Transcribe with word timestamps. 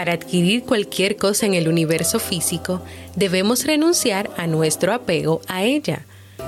Para 0.00 0.14
adquirir 0.14 0.62
cualquier 0.62 1.16
cosa 1.16 1.44
en 1.44 1.52
el 1.52 1.68
universo 1.68 2.18
físico, 2.18 2.82
debemos 3.16 3.66
renunciar 3.66 4.30
a 4.38 4.46
nuestro 4.46 4.94
apego 4.94 5.42
a 5.46 5.64
ella. 5.64 6.06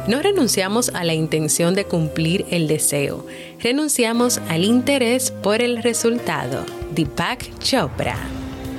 No 0.08 0.22
renunciamos 0.22 0.88
a 0.94 1.04
la 1.04 1.12
intención 1.12 1.74
de 1.74 1.84
cumplir 1.84 2.46
el 2.50 2.66
deseo, 2.66 3.26
renunciamos 3.60 4.38
al 4.48 4.64
interés 4.64 5.32
por 5.32 5.60
el 5.60 5.82
resultado. 5.82 6.64
Deepak 6.94 7.58
Chopra. 7.58 8.16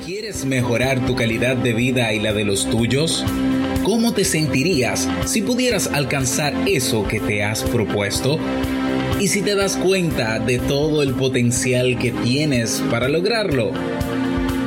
¿Quieres 0.04 0.44
mejorar 0.44 1.06
tu 1.06 1.16
calidad 1.16 1.56
de 1.56 1.74
vida 1.74 2.12
y 2.12 2.20
la 2.20 2.34
de 2.34 2.44
los 2.44 2.68
tuyos? 2.68 3.24
¿Cómo 3.84 4.16
te 4.16 4.26
sentirías 4.26 5.08
si 5.26 5.44
pudieras 5.44 5.86
alcanzar 5.86 6.56
eso 6.68 7.08
que 7.08 7.20
te 7.20 7.44
has 7.44 7.62
propuesto? 7.62 8.40
¿Y 9.20 9.28
si 9.28 9.44
te 9.44 9.54
das 9.54 9.78
cuenta 9.78 10.40
de 10.40 10.58
todo 10.58 11.04
el 11.04 11.14
potencial 11.14 12.00
que 12.00 12.10
tienes 12.12 12.82
para 12.90 13.08
lograrlo? 13.08 13.72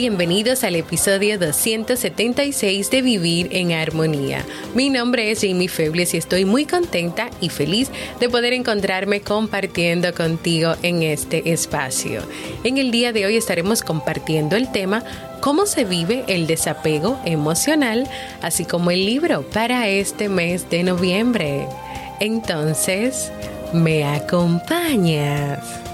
Bienvenidos 0.00 0.64
al 0.64 0.76
episodio 0.76 1.38
276 1.38 2.90
de 2.90 3.02
Vivir 3.02 3.48
en 3.50 3.72
Armonía. 3.72 4.46
Mi 4.74 4.88
nombre 4.88 5.30
es 5.30 5.42
Jamie 5.42 5.68
Febles 5.68 6.14
y 6.14 6.16
estoy 6.16 6.46
muy 6.46 6.64
contenta 6.64 7.28
y 7.42 7.50
feliz 7.50 7.90
de 8.18 8.30
poder 8.30 8.54
encontrarme 8.54 9.20
compartiendo 9.20 10.14
contigo 10.14 10.72
en 10.82 11.02
este 11.02 11.52
espacio. 11.52 12.22
En 12.64 12.78
el 12.78 12.90
día 12.90 13.12
de 13.12 13.26
hoy 13.26 13.36
estaremos 13.36 13.82
compartiendo 13.82 14.56
el 14.56 14.72
tema 14.72 15.04
cómo 15.42 15.66
se 15.66 15.84
vive 15.84 16.24
el 16.28 16.46
desapego 16.46 17.20
emocional, 17.26 18.08
así 18.40 18.64
como 18.64 18.90
el 18.90 19.04
libro 19.04 19.42
para 19.42 19.86
este 19.86 20.30
mes 20.30 20.70
de 20.70 20.82
noviembre. 20.82 21.66
Entonces, 22.20 23.30
¿me 23.74 24.04
acompañas? 24.04 25.89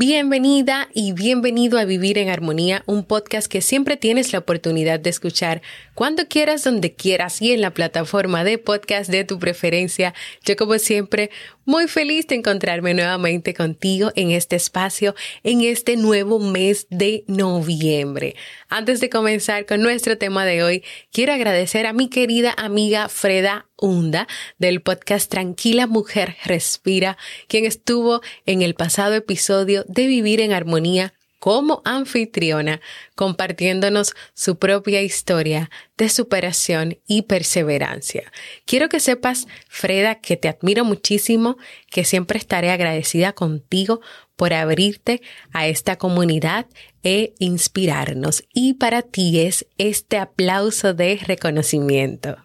Bienvenida 0.00 0.88
y 0.94 1.10
bienvenido 1.10 1.76
a 1.76 1.84
Vivir 1.84 2.18
en 2.18 2.28
Armonía, 2.28 2.84
un 2.86 3.02
podcast 3.02 3.50
que 3.50 3.60
siempre 3.60 3.96
tienes 3.96 4.32
la 4.32 4.38
oportunidad 4.38 5.00
de 5.00 5.10
escuchar 5.10 5.60
cuando 5.94 6.28
quieras, 6.28 6.62
donde 6.62 6.94
quieras 6.94 7.42
y 7.42 7.50
en 7.52 7.60
la 7.60 7.74
plataforma 7.74 8.44
de 8.44 8.58
podcast 8.58 9.10
de 9.10 9.24
tu 9.24 9.40
preferencia. 9.40 10.14
Yo 10.44 10.54
como 10.54 10.78
siempre 10.78 11.30
muy 11.64 11.88
feliz 11.88 12.28
de 12.28 12.36
encontrarme 12.36 12.94
nuevamente 12.94 13.54
contigo 13.54 14.12
en 14.14 14.30
este 14.30 14.54
espacio, 14.54 15.16
en 15.42 15.62
este 15.62 15.96
nuevo 15.96 16.38
mes 16.38 16.86
de 16.90 17.24
noviembre. 17.26 18.36
Antes 18.70 19.00
de 19.00 19.08
comenzar 19.08 19.64
con 19.64 19.80
nuestro 19.80 20.18
tema 20.18 20.44
de 20.44 20.62
hoy, 20.62 20.84
quiero 21.10 21.32
agradecer 21.32 21.86
a 21.86 21.94
mi 21.94 22.10
querida 22.10 22.54
amiga 22.58 23.08
Freda 23.08 23.66
Hunda 23.78 24.28
del 24.58 24.82
podcast 24.82 25.30
Tranquila 25.30 25.86
Mujer 25.86 26.36
Respira, 26.44 27.16
quien 27.46 27.64
estuvo 27.64 28.20
en 28.44 28.60
el 28.60 28.74
pasado 28.74 29.14
episodio 29.14 29.86
de 29.88 30.06
Vivir 30.06 30.42
en 30.42 30.52
Armonía 30.52 31.14
como 31.38 31.80
anfitriona, 31.86 32.82
compartiéndonos 33.14 34.14
su 34.34 34.58
propia 34.58 35.00
historia 35.00 35.70
de 35.96 36.10
superación 36.10 36.98
y 37.06 37.22
perseverancia. 37.22 38.30
Quiero 38.66 38.90
que 38.90 39.00
sepas, 39.00 39.46
Freda, 39.68 40.16
que 40.16 40.36
te 40.36 40.48
admiro 40.48 40.84
muchísimo, 40.84 41.56
que 41.90 42.04
siempre 42.04 42.38
estaré 42.38 42.70
agradecida 42.70 43.32
contigo 43.32 44.02
por 44.38 44.54
abrirte 44.54 45.20
a 45.52 45.66
esta 45.66 45.98
comunidad 45.98 46.66
e 47.02 47.34
inspirarnos. 47.40 48.44
Y 48.54 48.74
para 48.74 49.02
ti 49.02 49.40
es 49.40 49.66
este 49.78 50.16
aplauso 50.16 50.94
de 50.94 51.18
reconocimiento. 51.26 52.36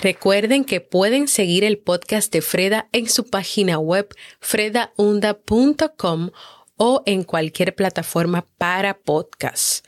Recuerden 0.00 0.64
que 0.64 0.80
pueden 0.80 1.28
seguir 1.28 1.64
el 1.64 1.78
podcast 1.78 2.32
de 2.32 2.40
Freda 2.40 2.88
en 2.92 3.08
su 3.08 3.28
página 3.28 3.78
web 3.78 4.08
fredaunda.com 4.40 6.30
o 6.76 7.02
en 7.04 7.24
cualquier 7.24 7.74
plataforma 7.74 8.46
para 8.56 8.98
podcasts. 8.98 9.82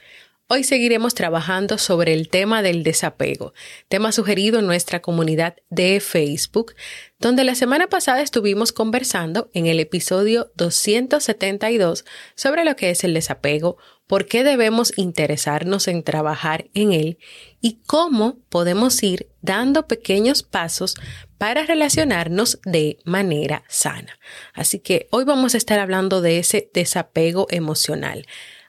Hoy 0.48 0.62
seguiremos 0.62 1.16
trabajando 1.16 1.76
sobre 1.76 2.12
el 2.12 2.28
tema 2.28 2.62
del 2.62 2.84
desapego, 2.84 3.52
tema 3.88 4.12
sugerido 4.12 4.60
en 4.60 4.66
nuestra 4.66 5.02
comunidad 5.02 5.56
de 5.70 5.98
Facebook, 5.98 6.76
donde 7.18 7.42
la 7.42 7.56
semana 7.56 7.88
pasada 7.88 8.20
estuvimos 8.20 8.70
conversando 8.70 9.50
en 9.54 9.66
el 9.66 9.80
episodio 9.80 10.52
272 10.54 12.04
sobre 12.36 12.64
lo 12.64 12.76
que 12.76 12.90
es 12.90 13.02
el 13.02 13.14
desapego, 13.14 13.76
por 14.06 14.26
qué 14.26 14.44
debemos 14.44 14.96
interesarnos 14.96 15.88
en 15.88 16.04
trabajar 16.04 16.66
en 16.74 16.92
él 16.92 17.18
y 17.60 17.80
cómo 17.84 18.38
podemos 18.48 19.02
ir 19.02 19.28
dando 19.42 19.88
pequeños 19.88 20.44
pasos 20.44 20.94
para 21.38 21.64
relacionarnos 21.66 22.60
de 22.64 22.98
manera 23.04 23.64
sana. 23.66 24.16
Así 24.54 24.78
que 24.78 25.08
hoy 25.10 25.24
vamos 25.24 25.54
a 25.54 25.58
estar 25.58 25.80
hablando 25.80 26.20
de 26.20 26.38
ese 26.38 26.70
desapego 26.72 27.48
emocional. 27.50 28.26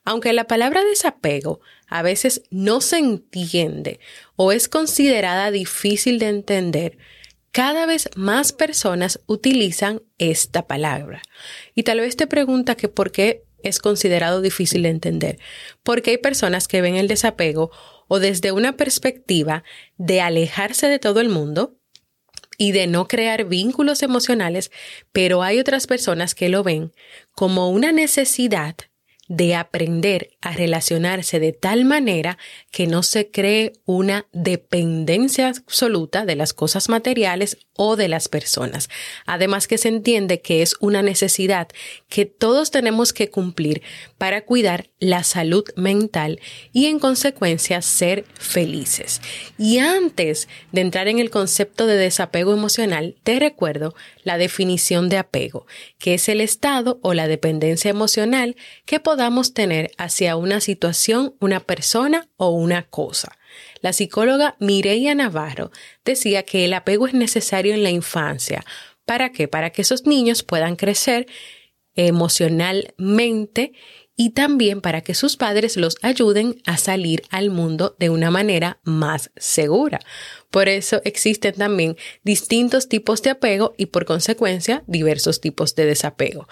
Aunque 0.08 0.32
la 0.32 0.46
palabra 0.46 0.86
desapego 0.86 1.60
a 1.86 2.02
veces 2.02 2.44
no 2.50 2.80
se 2.80 2.98
entiende 2.98 4.00
o 4.38 4.54
es 4.54 4.70
considerada 4.70 5.52
difícil 5.52 6.18
de 6.18 6.30
entender, 6.30 6.98
cada 7.52 7.86
vez 7.86 8.10
más 8.16 8.54
personas 8.54 9.20
utilizan 9.26 10.02
esta 10.18 10.66
palabra. 10.66 11.22
Y 11.76 11.84
tal 11.84 12.00
vez 12.00 12.16
te 12.16 12.26
pregunta 12.26 12.76
que 12.76 12.88
por 12.88 13.12
qué 13.12 13.44
es 13.64 13.80
considerado 13.80 14.40
difícil 14.40 14.84
de 14.84 14.90
entender, 14.92 15.40
porque 15.84 16.12
hay 16.12 16.18
personas 16.20 16.70
que 16.70 16.80
ven 16.80 16.96
el 16.96 17.10
desapego 17.10 17.70
o 18.08 18.20
desde 18.20 18.54
una 18.54 18.78
perspectiva 18.78 19.66
de 19.98 20.22
alejarse 20.22 20.88
de 20.88 21.00
todo 21.00 21.20
el 21.20 21.28
mundo 21.28 21.76
y 22.58 22.72
de 22.72 22.88
no 22.88 23.10
crear 23.10 23.44
vínculos 23.44 24.02
emocionales, 24.04 24.72
pero 25.12 25.44
hay 25.44 25.60
otras 25.60 25.86
personas 25.86 26.34
que 26.34 26.48
lo 26.48 26.64
ven 26.64 26.94
como 27.34 27.70
una 27.72 27.92
necesidad 27.92 28.78
de 29.28 29.56
aprender 29.56 30.32
a 30.42 30.54
relacionarse 30.54 31.40
de 31.40 31.52
tal 31.52 31.86
manera 31.86 32.38
que 32.72 32.88
no 32.88 33.04
se 33.04 33.30
cree 33.30 33.74
una 33.86 34.26
dependencia 34.32 35.50
absoluta 35.50 36.26
de 36.26 36.36
las 36.36 36.54
cosas 36.54 36.90
materiales 36.90 37.58
o 37.78 37.96
de 37.96 38.08
las 38.08 38.28
personas. 38.28 38.90
Además 39.26 39.68
que 39.68 39.78
se 39.78 39.90
entiende 39.90 40.42
que 40.42 40.62
es 40.62 40.76
una 40.80 41.02
necesidad 41.02 41.68
que 42.10 42.26
todos 42.26 42.72
tenemos 42.72 43.14
que 43.14 43.30
cumplir 43.30 43.82
para 44.18 44.46
cuidar 44.46 44.90
la 45.00 45.24
salud 45.24 45.66
mental 45.76 46.40
y 46.74 46.88
en 46.88 47.00
consecuencia 47.00 47.82
ser 47.82 48.26
felices. 48.34 49.22
Y 49.58 49.78
antes 49.78 50.48
de 50.72 50.82
entrar 50.82 51.08
en 51.08 51.20
el 51.20 51.30
concepto 51.30 51.86
de 51.86 51.98
desapego 51.98 52.54
emocional, 52.54 53.16
te 53.24 53.40
recuerdo 53.40 53.94
la 54.24 54.38
definición 54.38 55.10
de 55.10 55.18
apego, 55.18 55.68
que 56.00 56.16
es 56.16 56.28
el 56.30 56.42
estado 56.42 57.00
o 57.04 57.14
la 57.14 57.28
dependencia 57.28 57.90
emocional 57.90 58.56
que 58.86 59.00
podamos 59.18 59.56
tener 59.56 59.90
hacia 59.98 60.36
una 60.36 60.62
situación, 60.62 61.34
una 61.40 61.60
persona 61.60 62.30
o 62.38 62.52
una 62.52 62.84
cosa. 62.84 63.36
La 63.82 63.92
psicóloga 63.92 64.56
Mireia 64.60 65.16
Navarro 65.16 65.72
decía 66.06 66.44
que 66.44 66.66
el 66.66 66.74
apego 66.76 67.08
es 67.08 67.16
necesario 67.16 67.74
en 67.74 67.82
la 67.82 67.90
infancia. 67.90 68.64
¿Para 69.06 69.32
qué? 69.32 69.48
Para 69.48 69.72
que 69.72 69.82
esos 69.82 70.06
niños 70.06 70.44
puedan 70.44 70.76
crecer 70.76 71.26
emocionalmente 71.96 73.74
y 74.20 74.32
también 74.32 74.82
para 74.82 75.02
que 75.02 75.14
sus 75.14 75.38
padres 75.38 75.78
los 75.78 75.96
ayuden 76.02 76.60
a 76.66 76.78
salir 76.78 77.22
al 77.30 77.52
mundo 77.52 77.96
de 78.00 78.10
una 78.10 78.32
manera 78.32 78.80
más 78.84 79.30
segura. 79.38 80.00
Por 80.50 80.70
eso 80.70 81.02
existen 81.06 81.54
también 81.54 81.98
distintos 82.24 82.90
tipos 82.90 83.22
de 83.22 83.30
apego 83.30 83.76
y 83.78 83.86
por 83.86 84.06
consecuencia 84.06 84.84
diversos 84.88 85.40
tipos 85.40 85.76
de 85.76 85.86
desapego. 85.86 86.48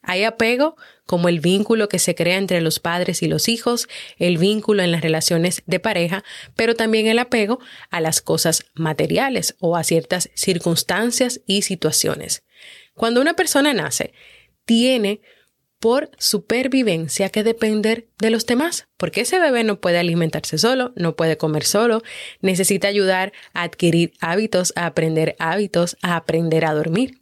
Hay 0.00 0.22
apego 0.22 0.76
como 1.06 1.28
el 1.28 1.40
vínculo 1.40 1.88
que 1.88 1.98
se 1.98 2.14
crea 2.14 2.36
entre 2.36 2.60
los 2.60 2.78
padres 2.78 3.20
y 3.22 3.26
los 3.26 3.48
hijos, 3.48 3.88
el 4.18 4.38
vínculo 4.38 4.84
en 4.84 4.92
las 4.92 5.00
relaciones 5.00 5.64
de 5.66 5.80
pareja, 5.80 6.22
pero 6.54 6.76
también 6.76 7.08
el 7.08 7.18
apego 7.18 7.58
a 7.90 8.00
las 8.00 8.20
cosas 8.20 8.64
materiales 8.74 9.56
o 9.58 9.76
a 9.76 9.82
ciertas 9.82 10.30
circunstancias 10.34 11.40
y 11.46 11.62
situaciones. 11.62 12.44
Cuando 12.94 13.20
una 13.20 13.34
persona 13.34 13.74
nace, 13.74 14.12
tiene 14.64 15.20
por 15.78 16.10
supervivencia 16.18 17.28
que 17.28 17.44
depender 17.44 18.08
de 18.18 18.30
los 18.30 18.46
demás, 18.46 18.88
porque 18.96 19.22
ese 19.22 19.38
bebé 19.38 19.64
no 19.64 19.80
puede 19.80 19.98
alimentarse 19.98 20.58
solo, 20.58 20.92
no 20.96 21.16
puede 21.16 21.36
comer 21.36 21.64
solo, 21.64 22.02
necesita 22.40 22.88
ayudar 22.88 23.32
a 23.52 23.62
adquirir 23.62 24.12
hábitos, 24.20 24.72
a 24.76 24.86
aprender 24.86 25.36
hábitos, 25.38 25.96
a 26.02 26.16
aprender 26.16 26.64
a 26.64 26.74
dormir. 26.74 27.20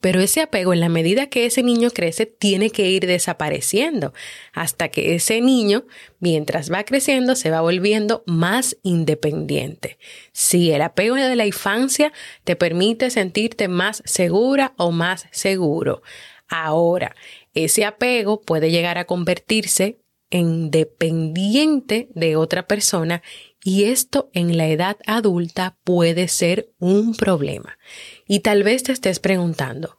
Pero 0.00 0.20
ese 0.20 0.40
apego, 0.40 0.72
en 0.72 0.80
la 0.80 0.88
medida 0.88 1.28
que 1.28 1.46
ese 1.46 1.62
niño 1.62 1.90
crece, 1.90 2.26
tiene 2.26 2.70
que 2.70 2.90
ir 2.90 3.06
desapareciendo 3.06 4.12
hasta 4.52 4.88
que 4.88 5.14
ese 5.14 5.40
niño, 5.40 5.84
mientras 6.20 6.70
va 6.70 6.84
creciendo, 6.84 7.36
se 7.36 7.50
va 7.50 7.60
volviendo 7.60 8.22
más 8.26 8.76
independiente. 8.82 9.98
Si 10.32 10.72
el 10.72 10.82
apego 10.82 11.14
de 11.14 11.36
la 11.36 11.46
infancia 11.46 12.12
te 12.44 12.56
permite 12.56 13.10
sentirte 13.10 13.68
más 13.68 14.02
segura 14.04 14.74
o 14.76 14.90
más 14.90 15.26
seguro. 15.30 16.02
Ahora, 16.48 17.14
ese 17.54 17.84
apego 17.84 18.40
puede 18.42 18.70
llegar 18.70 18.98
a 18.98 19.06
convertirse 19.06 19.98
en 20.30 20.70
dependiente 20.70 22.08
de 22.14 22.36
otra 22.36 22.66
persona 22.66 23.22
y 23.62 23.84
esto 23.84 24.30
en 24.34 24.56
la 24.56 24.68
edad 24.68 24.96
adulta 25.06 25.78
puede 25.84 26.28
ser 26.28 26.70
un 26.78 27.14
problema. 27.14 27.78
Y 28.26 28.40
tal 28.40 28.62
vez 28.62 28.82
te 28.82 28.92
estés 28.92 29.20
preguntando, 29.20 29.96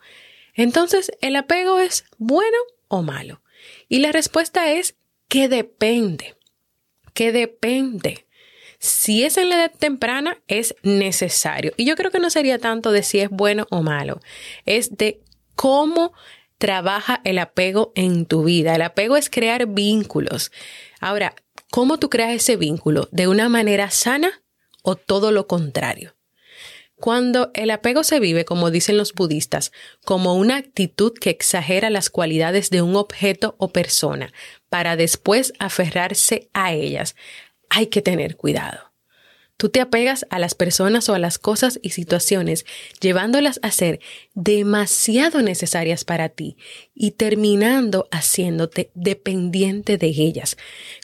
entonces, 0.56 1.12
¿el 1.22 1.36
apego 1.36 1.80
es 1.80 2.06
bueno 2.18 2.58
o 2.88 3.02
malo? 3.02 3.42
Y 3.90 4.00
la 4.00 4.12
respuesta 4.12 4.72
es 4.72 4.96
que 5.28 5.50
depende, 5.50 6.36
que 7.14 7.32
depende. 7.32 8.26
Si 8.80 9.24
es 9.24 9.38
en 9.38 9.50
la 9.50 9.56
edad 9.56 9.72
temprana, 9.78 10.42
es 10.48 10.76
necesario. 10.84 11.74
Y 11.76 11.86
yo 11.86 11.96
creo 11.96 12.12
que 12.12 12.20
no 12.20 12.30
sería 12.30 12.60
tanto 12.60 12.92
de 12.92 13.04
si 13.04 13.20
es 13.20 13.30
bueno 13.30 13.68
o 13.70 13.82
malo, 13.82 14.22
es 14.66 14.98
de 14.98 15.22
cómo 15.56 16.14
trabaja 16.58 17.22
el 17.24 17.38
apego 17.40 17.92
en 17.96 18.26
tu 18.26 18.44
vida. 18.44 18.76
El 18.76 18.82
apego 18.82 19.18
es 19.18 19.30
crear 19.30 19.68
vínculos. 19.68 20.52
Ahora, 21.00 21.36
¿cómo 21.72 22.00
tú 22.00 22.10
creas 22.10 22.34
ese 22.34 22.56
vínculo? 22.56 23.08
¿De 23.12 23.28
una 23.28 23.50
manera 23.50 23.90
sana 23.92 24.44
o 24.82 24.96
todo 24.96 25.32
lo 25.32 25.48
contrario? 25.48 26.16
Cuando 26.98 27.52
el 27.54 27.72
apego 27.72 28.06
se 28.06 28.22
vive, 28.22 28.46
como 28.46 28.72
dicen 28.72 28.98
los 28.98 29.14
budistas, 29.14 29.74
como 30.06 30.36
una 30.36 30.56
actitud 30.56 31.14
que 31.14 31.30
exagera 31.30 31.90
las 31.90 32.10
cualidades 32.10 32.70
de 32.70 32.82
un 32.82 32.96
objeto 32.96 33.56
o 33.58 33.74
persona 33.74 34.32
para 34.70 34.96
después 34.96 35.54
aferrarse 35.60 36.50
a 36.54 36.74
ellas, 36.74 37.16
hay 37.70 37.88
que 37.88 38.02
tener 38.02 38.38
cuidado. 38.38 38.95
Tú 39.58 39.70
te 39.70 39.80
apegas 39.80 40.26
a 40.30 40.40
las 40.40 40.54
personas 40.54 41.08
o 41.08 41.14
a 41.14 41.20
las 41.20 41.38
cosas 41.38 41.80
y 41.82 41.92
situaciones, 41.92 42.66
llevándolas 43.00 43.60
a 43.62 43.72
ser 43.72 44.02
demasiado 44.34 45.42
necesarias 45.42 46.04
para 46.04 46.28
ti 46.28 46.58
y 46.94 47.12
terminando 47.12 48.10
haciéndote 48.12 48.92
dependiente 48.96 49.98
de 49.98 50.08
ellas. 50.08 50.58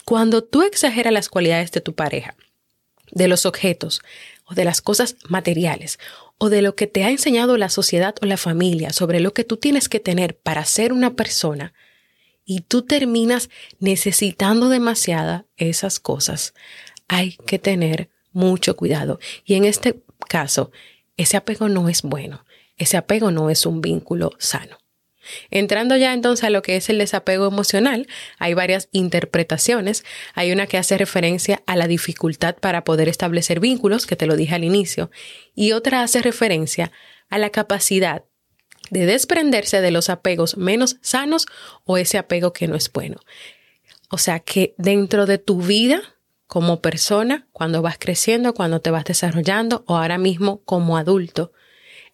Cuando 0.03 0.44
tú 0.44 0.63
exageras 0.63 1.13
las 1.13 1.30
cualidades 1.30 1.71
de 1.71 1.80
tu 1.80 1.95
pareja, 1.95 2.36
de 3.12 3.27
los 3.27 3.45
objetos 3.45 4.01
o 4.45 4.54
de 4.54 4.65
las 4.65 4.81
cosas 4.81 5.15
materiales 5.27 6.00
o 6.38 6.50
de 6.50 6.62
lo 6.62 6.75
que 6.75 6.88
te 6.88 7.04
ha 7.04 7.09
enseñado 7.09 7.57
la 7.57 7.69
sociedad 7.69 8.15
o 8.21 8.25
la 8.25 8.38
familia 8.38 8.92
sobre 8.92 9.19
lo 9.19 9.33
que 9.33 9.44
tú 9.44 9.57
tienes 9.57 9.88
que 9.88 10.00
tener 10.00 10.38
para 10.38 10.65
ser 10.65 10.92
una 10.92 11.15
persona, 11.15 11.74
y 12.44 12.62
tú 12.62 12.81
terminas 12.81 13.50
necesitando 13.80 14.68
demasiada 14.68 15.45
esas 15.57 16.00
cosas, 16.00 16.54
hay 17.07 17.38
que 17.45 17.59
tener 17.59 18.09
mucho 18.31 18.75
cuidado. 18.75 19.19
Y 19.45 19.56
en 19.56 19.66
este 19.66 20.01
caso, 20.28 20.72
ese 21.18 21.38
apego 21.38 21.69
no 21.69 21.89
es 21.89 22.01
bueno, 22.01 22.45
ese 22.78 22.98
apego 22.98 23.31
no 23.31 23.50
es 23.50 23.66
un 23.66 23.81
vínculo 23.81 24.31
sano. 24.39 24.78
Entrando 25.50 25.95
ya 25.95 26.13
entonces 26.13 26.44
a 26.44 26.50
lo 26.50 26.62
que 26.62 26.75
es 26.75 26.89
el 26.89 26.98
desapego 26.98 27.48
emocional, 27.48 28.07
hay 28.39 28.54
varias 28.54 28.89
interpretaciones. 28.92 30.04
Hay 30.33 30.51
una 30.51 30.68
que 30.68 30.78
hace 30.78 30.98
referencia 30.98 31.62
a 31.68 31.75
la 31.75 31.88
dificultad 31.88 32.56
para 32.56 32.83
poder 32.83 33.07
establecer 33.07 33.60
vínculos, 33.60 34.07
que 34.07 34.16
te 34.16 34.25
lo 34.25 34.36
dije 34.36 34.56
al 34.56 34.63
inicio, 34.63 35.12
y 35.54 35.74
otra 35.74 36.01
hace 36.01 36.22
referencia 36.22 36.92
a 37.30 37.38
la 37.38 37.50
capacidad 37.50 38.24
de 38.89 39.06
desprenderse 39.06 39.80
de 39.80 39.92
los 39.92 40.10
apegos 40.10 40.57
menos 40.57 40.98
sanos 41.01 41.45
o 41.86 41.98
ese 41.98 42.18
apego 42.18 42.51
que 42.51 42.68
no 42.68 42.75
es 42.75 42.92
bueno. 42.92 43.18
O 44.10 44.18
sea 44.18 44.39
que 44.39 44.75
dentro 44.78 45.25
de 45.25 45.38
tu 45.38 45.62
vida 45.62 46.01
como 46.51 46.81
persona, 46.81 47.48
cuando 47.53 47.81
vas 47.81 47.95
creciendo, 47.98 48.53
cuando 48.53 48.81
te 48.81 48.92
vas 48.92 49.06
desarrollando 49.06 49.86
o 49.88 49.95
ahora 49.95 50.18
mismo 50.18 50.62
como 50.65 50.98
adulto. 50.98 51.53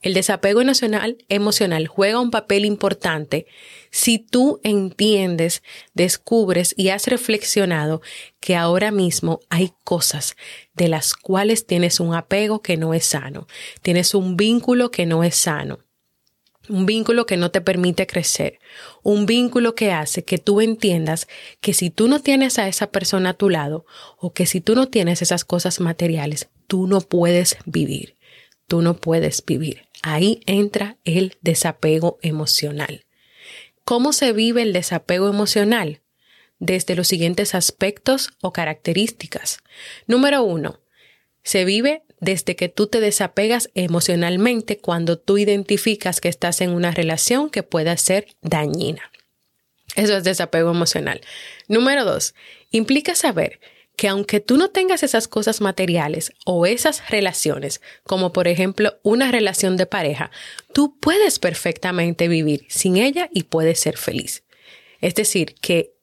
El 0.04 0.14
desapego 0.14 0.62
emocional, 0.62 1.18
emocional 1.28 1.88
juega 1.88 2.20
un 2.20 2.30
papel 2.30 2.64
importante 2.64 3.48
si 3.90 4.20
tú 4.20 4.60
entiendes, 4.64 5.64
descubres 5.96 6.76
y 6.78 6.90
has 6.90 7.08
reflexionado 7.08 8.04
que 8.40 8.56
ahora 8.56 8.92
mismo 8.92 9.40
hay 9.50 9.74
cosas 9.84 10.36
de 10.76 10.88
las 10.88 11.16
cuales 11.16 11.66
tienes 11.66 12.00
un 12.00 12.14
apego 12.14 12.62
que 12.62 12.78
no 12.78 12.94
es 12.94 13.08
sano, 13.08 13.48
tienes 13.82 14.14
un 14.14 14.38
vínculo 14.38 14.92
que 14.92 15.08
no 15.08 15.24
es 15.24 15.34
sano 15.34 15.80
un 16.70 16.86
vínculo 16.86 17.26
que 17.26 17.38
no 17.38 17.52
te 17.52 17.62
permite 17.62 18.08
crecer, 18.08 18.60
un 19.04 19.26
vínculo 19.26 19.76
que 19.76 19.92
hace 19.92 20.24
que 20.24 20.38
tú 20.38 20.62
entiendas 20.62 21.28
que 21.62 21.74
si 21.74 21.90
tú 21.90 22.08
no 22.08 22.20
tienes 22.20 22.60
a 22.60 22.68
esa 22.68 22.92
persona 22.92 23.32
a 23.32 23.34
tu 23.34 23.50
lado 23.50 23.86
o 24.18 24.34
que 24.34 24.46
si 24.46 24.62
tú 24.62 24.76
no 24.76 24.88
tienes 24.88 25.22
esas 25.22 25.46
cosas 25.46 25.80
materiales, 25.80 26.50
tú 26.68 26.88
no 26.88 27.02
puedes 27.02 27.58
vivir, 27.66 28.18
tú 28.68 28.82
no 28.82 28.98
puedes 28.98 29.44
vivir. 29.46 29.88
Ahí 30.04 30.42
entra 30.46 30.98
el 31.06 31.38
desapego 31.42 32.20
emocional. 32.22 33.06
¿Cómo 33.84 34.14
se 34.14 34.34
vive 34.34 34.62
el 34.62 34.74
desapego 34.74 35.30
emocional? 35.30 36.02
Desde 36.60 36.96
los 36.96 37.08
siguientes 37.08 37.56
aspectos 37.56 38.32
o 38.42 38.52
características. 38.52 39.60
Número 40.08 40.44
uno, 40.44 40.80
se 41.48 41.64
vive 41.64 42.04
desde 42.20 42.58
que 42.58 42.68
tú 42.68 42.88
te 42.88 43.00
desapegas 43.00 43.70
emocionalmente 43.74 44.80
cuando 44.80 45.18
tú 45.18 45.38
identificas 45.38 46.20
que 46.20 46.28
estás 46.28 46.60
en 46.60 46.72
una 46.72 46.92
relación 46.92 47.50
que 47.50 47.64
pueda 47.64 47.96
ser 47.96 48.28
dañina. 48.42 49.14
Eso 49.96 50.18
es 50.18 50.26
desapego 50.26 50.72
emocional. 50.72 51.22
Número 51.70 52.04
dos, 52.04 52.36
implica 52.70 53.16
saber 53.16 53.62
que 53.96 54.10
aunque 54.10 54.42
tú 54.42 54.58
no 54.58 54.72
tengas 54.72 55.04
esas 55.04 55.30
cosas 55.30 55.62
materiales 55.62 56.34
o 56.46 56.66
esas 56.66 57.10
relaciones, 57.10 57.80
como 58.04 58.34
por 58.34 58.50
ejemplo 58.50 59.00
una 59.02 59.32
relación 59.32 59.78
de 59.78 59.86
pareja, 59.86 60.32
tú 60.74 61.00
puedes 61.00 61.40
perfectamente 61.40 62.28
vivir 62.28 62.66
sin 62.68 62.98
ella 62.98 63.30
y 63.34 63.44
puedes 63.44 63.80
ser 63.80 63.96
feliz. 63.96 64.44
Es 65.00 65.16
decir, 65.16 65.56
que 65.62 65.94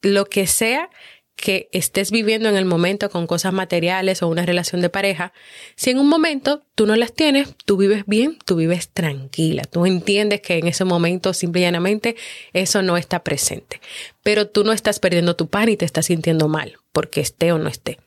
lo 0.00 0.26
que 0.26 0.46
sea 0.46 0.90
que 1.36 1.68
estés 1.72 2.10
viviendo 2.10 2.48
en 2.48 2.56
el 2.56 2.64
momento 2.64 3.10
con 3.10 3.26
cosas 3.26 3.52
materiales 3.52 4.22
o 4.22 4.28
una 4.28 4.46
relación 4.46 4.80
de 4.80 4.88
pareja, 4.88 5.32
si 5.76 5.90
en 5.90 5.98
un 5.98 6.08
momento 6.08 6.62
tú 6.74 6.86
no 6.86 6.94
las 6.94 7.12
tienes, 7.12 7.54
tú 7.64 7.76
vives 7.76 8.04
bien, 8.06 8.38
tú 8.44 8.56
vives 8.56 8.88
tranquila, 8.90 9.64
tú 9.64 9.84
entiendes 9.86 10.40
que 10.40 10.58
en 10.58 10.68
ese 10.68 10.84
momento 10.84 11.34
simple 11.34 11.60
y 11.60 11.64
llanamente 11.64 12.16
eso 12.52 12.82
no 12.82 12.96
está 12.96 13.24
presente, 13.24 13.80
pero 14.22 14.48
tú 14.48 14.64
no 14.64 14.72
estás 14.72 15.00
perdiendo 15.00 15.34
tu 15.34 15.48
pan 15.48 15.68
y 15.68 15.76
te 15.76 15.84
estás 15.84 16.06
sintiendo 16.06 16.48
mal 16.48 16.78
porque 16.92 17.20
esté 17.20 17.52
o 17.52 17.58
no 17.58 17.68
esté. 17.68 17.98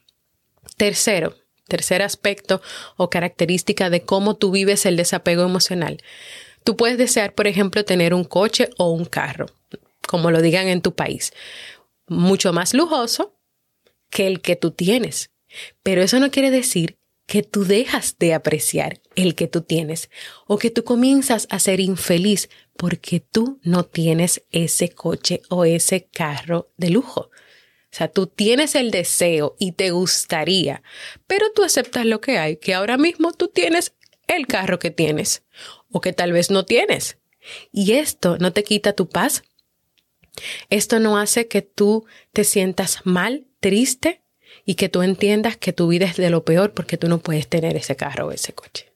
Tercero, 0.77 1.35
tercer 1.67 2.01
aspecto 2.01 2.61
o 2.95 3.09
característica 3.09 3.89
de 3.89 4.01
cómo 4.01 4.35
tú 4.35 4.51
vives 4.51 4.85
el 4.85 4.97
desapego 4.97 5.43
emocional. 5.43 6.01
Tú 6.63 6.77
puedes 6.77 6.97
desear, 6.97 7.33
por 7.33 7.47
ejemplo, 7.47 7.85
tener 7.85 8.13
un 8.13 8.23
coche 8.23 8.69
o 8.77 8.91
un 8.91 9.05
carro, 9.05 9.47
como 10.07 10.31
lo 10.31 10.41
digan 10.41 10.67
en 10.67 10.81
tu 10.81 10.95
país 10.95 11.33
mucho 12.07 12.53
más 12.53 12.73
lujoso 12.73 13.37
que 14.09 14.27
el 14.27 14.41
que 14.41 14.55
tú 14.55 14.71
tienes. 14.71 15.31
Pero 15.83 16.01
eso 16.01 16.19
no 16.19 16.31
quiere 16.31 16.51
decir 16.51 16.97
que 17.25 17.43
tú 17.43 17.65
dejas 17.65 18.17
de 18.19 18.33
apreciar 18.33 19.01
el 19.15 19.35
que 19.35 19.47
tú 19.47 19.61
tienes 19.61 20.09
o 20.47 20.57
que 20.57 20.69
tú 20.69 20.83
comienzas 20.83 21.47
a 21.49 21.59
ser 21.59 21.79
infeliz 21.79 22.49
porque 22.77 23.19
tú 23.19 23.59
no 23.63 23.83
tienes 23.83 24.43
ese 24.51 24.89
coche 24.89 25.41
o 25.49 25.65
ese 25.65 26.07
carro 26.11 26.71
de 26.77 26.89
lujo. 26.89 27.21
O 27.95 27.97
sea, 27.97 28.09
tú 28.09 28.27
tienes 28.27 28.75
el 28.75 28.91
deseo 28.91 29.55
y 29.57 29.71
te 29.71 29.91
gustaría, 29.91 30.83
pero 31.27 31.51
tú 31.53 31.63
aceptas 31.63 32.05
lo 32.05 32.19
que 32.19 32.37
hay, 32.37 32.57
que 32.57 32.73
ahora 32.73 32.97
mismo 32.97 33.31
tú 33.31 33.47
tienes 33.47 33.93
el 34.27 34.47
carro 34.47 34.79
que 34.79 34.91
tienes 34.91 35.43
o 35.91 36.01
que 36.01 36.11
tal 36.11 36.33
vez 36.33 36.51
no 36.51 36.65
tienes. 36.65 37.17
Y 37.71 37.93
esto 37.93 38.37
no 38.37 38.51
te 38.51 38.63
quita 38.63 38.93
tu 38.93 39.07
paz, 39.07 39.43
Esto 40.69 40.99
no 40.99 41.17
hace 41.17 41.47
que 41.47 41.61
tú 41.61 42.05
te 42.33 42.43
sientas 42.43 43.01
mal, 43.05 43.45
triste 43.59 44.21
y 44.65 44.75
que 44.75 44.89
tú 44.89 45.01
entiendas 45.01 45.57
que 45.57 45.73
tu 45.73 45.87
vida 45.87 46.05
es 46.05 46.17
de 46.17 46.29
lo 46.29 46.43
peor 46.43 46.73
porque 46.73 46.97
tú 46.97 47.07
no 47.07 47.19
puedes 47.19 47.47
tener 47.47 47.75
ese 47.75 47.95
carro 47.95 48.27
o 48.27 48.31
ese 48.31 48.53
coche. 48.53 48.91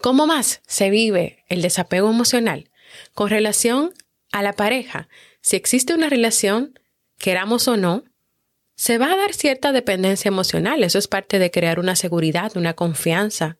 ¿Cómo 0.00 0.26
más 0.26 0.62
se 0.66 0.90
vive 0.90 1.44
el 1.48 1.62
desapego 1.62 2.10
emocional? 2.10 2.70
Con 3.14 3.30
relación 3.30 3.92
a 4.32 4.42
la 4.42 4.52
pareja, 4.52 5.08
si 5.40 5.56
existe 5.56 5.94
una 5.94 6.08
relación, 6.08 6.78
queramos 7.18 7.68
o 7.68 7.76
no, 7.76 8.04
se 8.76 8.98
va 8.98 9.12
a 9.12 9.16
dar 9.16 9.32
cierta 9.32 9.72
dependencia 9.72 10.28
emocional. 10.28 10.82
Eso 10.82 10.98
es 10.98 11.08
parte 11.08 11.38
de 11.38 11.50
crear 11.50 11.78
una 11.78 11.96
seguridad, 11.96 12.56
una 12.56 12.74
confianza. 12.74 13.58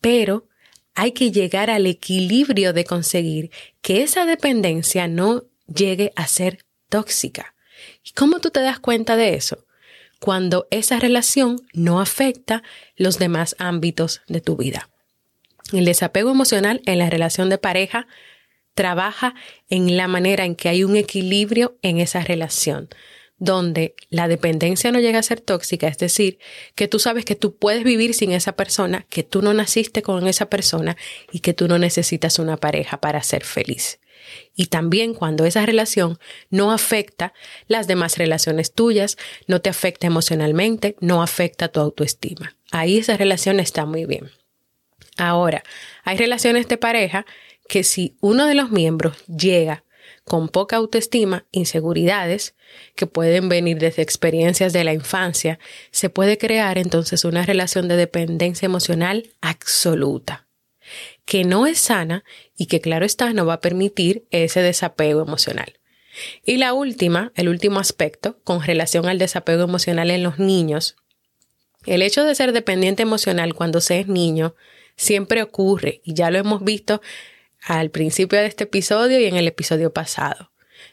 Pero 0.00 0.46
hay 0.94 1.12
que 1.12 1.30
llegar 1.30 1.70
al 1.70 1.86
equilibrio 1.86 2.72
de 2.72 2.84
conseguir 2.84 3.50
que 3.80 4.02
esa 4.02 4.26
dependencia 4.26 5.08
no 5.08 5.44
llegue 5.74 6.12
a 6.16 6.26
ser 6.26 6.64
tóxica. 6.88 7.54
¿Y 8.04 8.12
cómo 8.12 8.40
tú 8.40 8.50
te 8.50 8.60
das 8.60 8.78
cuenta 8.78 9.16
de 9.16 9.34
eso? 9.34 9.64
Cuando 10.18 10.66
esa 10.70 10.98
relación 10.98 11.62
no 11.72 12.00
afecta 12.00 12.62
los 12.96 13.18
demás 13.18 13.56
ámbitos 13.58 14.20
de 14.28 14.40
tu 14.40 14.56
vida. 14.56 14.90
El 15.72 15.84
desapego 15.84 16.30
emocional 16.30 16.82
en 16.84 16.98
la 16.98 17.08
relación 17.08 17.48
de 17.48 17.58
pareja 17.58 18.06
trabaja 18.74 19.34
en 19.68 19.96
la 19.96 20.08
manera 20.08 20.44
en 20.44 20.56
que 20.56 20.68
hay 20.68 20.84
un 20.84 20.96
equilibrio 20.96 21.78
en 21.82 21.98
esa 21.98 22.22
relación, 22.22 22.88
donde 23.38 23.94
la 24.10 24.28
dependencia 24.28 24.92
no 24.92 25.00
llega 25.00 25.18
a 25.18 25.22
ser 25.22 25.40
tóxica, 25.40 25.88
es 25.88 25.98
decir, 25.98 26.38
que 26.74 26.88
tú 26.88 26.98
sabes 26.98 27.24
que 27.24 27.36
tú 27.36 27.56
puedes 27.56 27.84
vivir 27.84 28.14
sin 28.14 28.32
esa 28.32 28.52
persona, 28.52 29.06
que 29.08 29.22
tú 29.22 29.42
no 29.42 29.54
naciste 29.54 30.02
con 30.02 30.26
esa 30.26 30.50
persona 30.50 30.96
y 31.32 31.40
que 31.40 31.54
tú 31.54 31.68
no 31.68 31.78
necesitas 31.78 32.38
una 32.38 32.56
pareja 32.56 33.00
para 33.00 33.22
ser 33.22 33.44
feliz. 33.44 34.00
Y 34.54 34.66
también 34.66 35.14
cuando 35.14 35.44
esa 35.44 35.64
relación 35.66 36.18
no 36.50 36.72
afecta 36.72 37.32
las 37.66 37.86
demás 37.86 38.18
relaciones 38.18 38.72
tuyas, 38.72 39.16
no 39.46 39.60
te 39.60 39.70
afecta 39.70 40.06
emocionalmente, 40.06 40.96
no 41.00 41.22
afecta 41.22 41.68
tu 41.68 41.80
autoestima. 41.80 42.56
Ahí 42.70 42.98
esa 42.98 43.16
relación 43.16 43.60
está 43.60 43.86
muy 43.86 44.06
bien. 44.06 44.30
Ahora, 45.16 45.62
hay 46.04 46.16
relaciones 46.16 46.68
de 46.68 46.78
pareja 46.78 47.26
que 47.68 47.84
si 47.84 48.16
uno 48.20 48.46
de 48.46 48.54
los 48.54 48.70
miembros 48.70 49.24
llega 49.26 49.84
con 50.24 50.48
poca 50.48 50.76
autoestima, 50.76 51.46
inseguridades, 51.50 52.54
que 52.94 53.06
pueden 53.06 53.48
venir 53.48 53.78
desde 53.78 54.02
experiencias 54.02 54.72
de 54.72 54.84
la 54.84 54.92
infancia, 54.92 55.58
se 55.90 56.10
puede 56.10 56.38
crear 56.38 56.78
entonces 56.78 57.24
una 57.24 57.44
relación 57.44 57.88
de 57.88 57.96
dependencia 57.96 58.66
emocional 58.66 59.30
absoluta, 59.40 60.46
que 61.30 61.44
no 61.44 61.68
es 61.68 61.78
sana 61.78 62.24
y 62.56 62.66
que 62.66 62.80
claro 62.80 63.06
está 63.06 63.32
no 63.32 63.46
va 63.46 63.54
a 63.54 63.60
permitir 63.60 64.26
ese 64.32 64.62
desapego 64.62 65.22
emocional. 65.22 65.78
Y 66.44 66.56
la 66.56 66.72
última, 66.72 67.30
el 67.36 67.48
último 67.48 67.78
aspecto, 67.78 68.40
con 68.42 68.64
relación 68.64 69.06
al 69.06 69.20
desapego 69.20 69.62
emocional 69.62 70.10
en 70.10 70.24
los 70.24 70.40
niños, 70.40 70.96
el 71.86 72.02
hecho 72.02 72.24
de 72.24 72.34
ser 72.34 72.52
dependiente 72.52 73.04
emocional 73.04 73.54
cuando 73.54 73.80
se 73.80 74.00
es 74.00 74.08
niño 74.08 74.56
siempre 74.96 75.40
ocurre 75.40 76.00
y 76.02 76.14
ya 76.14 76.32
lo 76.32 76.38
hemos 76.38 76.64
visto 76.64 77.00
al 77.62 77.90
principio 77.90 78.40
de 78.40 78.46
este 78.46 78.64
episodio 78.64 79.20
y 79.20 79.26
en 79.26 79.36
el 79.36 79.46
episodio 79.46 79.92
pasado, 79.92 80.50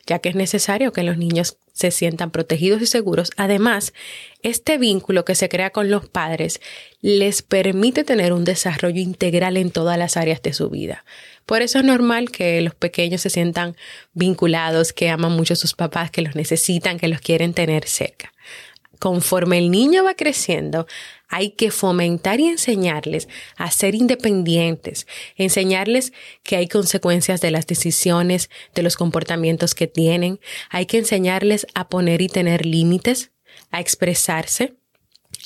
ya 0.08 0.20
que 0.20 0.30
es 0.30 0.36
necesario 0.36 0.92
que 0.92 1.04
los 1.04 1.18
niños 1.18 1.58
se 1.74 1.92
sientan 1.92 2.32
protegidos 2.32 2.82
y 2.82 2.88
seguros. 2.88 3.30
Además, 3.38 3.94
este 4.42 4.80
vínculo 4.80 5.26
que 5.26 5.36
se 5.36 5.48
crea 5.48 5.70
con 5.70 5.92
los 5.92 6.10
padres 6.10 6.60
les 7.02 7.44
permite 7.44 8.04
tener 8.04 8.34
un 8.34 8.46
desarrollo 8.46 9.00
integral 9.00 9.58
en 9.58 9.70
todas 9.70 9.98
las 10.00 10.18
áreas 10.18 10.42
de 10.42 10.54
su 10.54 10.72
vida. 10.72 11.06
Por 11.46 11.62
eso 11.62 11.78
es 11.78 11.86
normal 11.86 12.32
que 12.32 12.62
los 12.62 12.74
pequeños 12.74 13.22
se 13.22 13.30
sientan 13.30 13.76
vinculados, 14.14 14.92
que 14.92 15.10
aman 15.10 15.34
mucho 15.34 15.54
a 15.54 15.58
sus 15.58 15.76
papás, 15.76 16.10
que 16.10 16.24
los 16.24 16.36
necesitan, 16.36 16.98
que 16.98 17.08
los 17.10 17.22
quieren 17.22 17.54
tener 17.54 17.88
cerca 17.88 18.34
conforme 19.00 19.60
el 19.60 19.72
niño 19.72 20.04
va 20.04 20.16
creciendo, 20.16 20.88
hay 21.28 21.52
que 21.52 21.72
fomentar 21.72 22.40
y 22.40 22.48
enseñarles 22.48 23.28
a 23.56 23.70
ser 23.72 23.96
independientes, 23.96 25.08
enseñarles 25.36 26.14
que 26.44 26.56
hay 26.56 26.68
consecuencias 26.68 27.42
de 27.42 27.52
las 27.52 27.68
decisiones, 27.68 28.50
de 28.74 28.84
los 28.84 28.96
comportamientos 28.96 29.76
que 29.76 29.88
tienen, 29.88 30.40
hay 30.70 30.86
que 30.86 30.98
enseñarles 30.98 31.68
a 31.74 31.90
poner 31.90 32.22
y 32.22 32.30
tener 32.30 32.66
límites, 32.66 33.32
a 33.72 33.80
expresarse, 33.80 34.76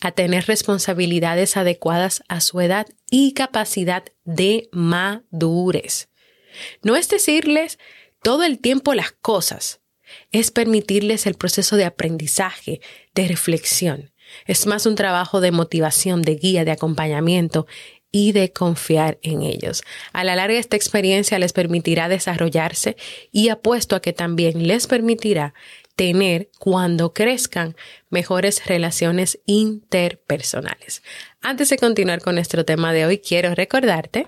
a 0.01 0.11
tener 0.11 0.45
responsabilidades 0.45 1.57
adecuadas 1.57 2.23
a 2.27 2.41
su 2.41 2.61
edad 2.61 2.87
y 3.09 3.33
capacidad 3.33 4.03
de 4.23 4.69
madurez. 4.71 6.09
No 6.81 6.95
es 6.95 7.09
decirles 7.09 7.79
todo 8.21 8.43
el 8.43 8.59
tiempo 8.59 8.93
las 8.93 9.11
cosas, 9.11 9.79
es 10.31 10.51
permitirles 10.51 11.25
el 11.25 11.35
proceso 11.35 11.75
de 11.77 11.85
aprendizaje, 11.85 12.81
de 13.15 13.27
reflexión. 13.27 14.10
Es 14.45 14.65
más 14.67 14.85
un 14.85 14.95
trabajo 14.95 15.41
de 15.41 15.51
motivación, 15.51 16.21
de 16.21 16.35
guía, 16.35 16.65
de 16.65 16.71
acompañamiento 16.71 17.67
y 18.11 18.33
de 18.33 18.51
confiar 18.51 19.17
en 19.21 19.41
ellos. 19.41 19.83
A 20.11 20.23
la 20.23 20.35
larga 20.35 20.57
esta 20.59 20.75
experiencia 20.75 21.39
les 21.39 21.53
permitirá 21.53 22.09
desarrollarse 22.09 22.97
y 23.31 23.49
apuesto 23.49 23.95
a 23.95 24.01
que 24.01 24.13
también 24.13 24.67
les 24.67 24.87
permitirá 24.87 25.53
tener 25.95 26.49
cuando 26.59 27.13
crezcan 27.13 27.75
mejores 28.09 28.65
relaciones 28.65 29.39
interpersonales. 29.45 31.03
Antes 31.41 31.69
de 31.69 31.77
continuar 31.77 32.21
con 32.21 32.35
nuestro 32.35 32.65
tema 32.65 32.93
de 32.93 33.05
hoy, 33.05 33.19
quiero 33.19 33.55
recordarte 33.55 34.27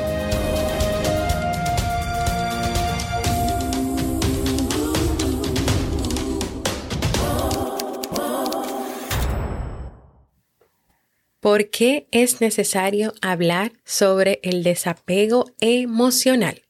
¿Por 11.41 11.71
qué 11.71 12.07
es 12.11 12.39
necesario 12.39 13.15
hablar 13.19 13.73
sobre 13.83 14.39
el 14.43 14.61
desapego 14.61 15.51
emocional? 15.59 16.61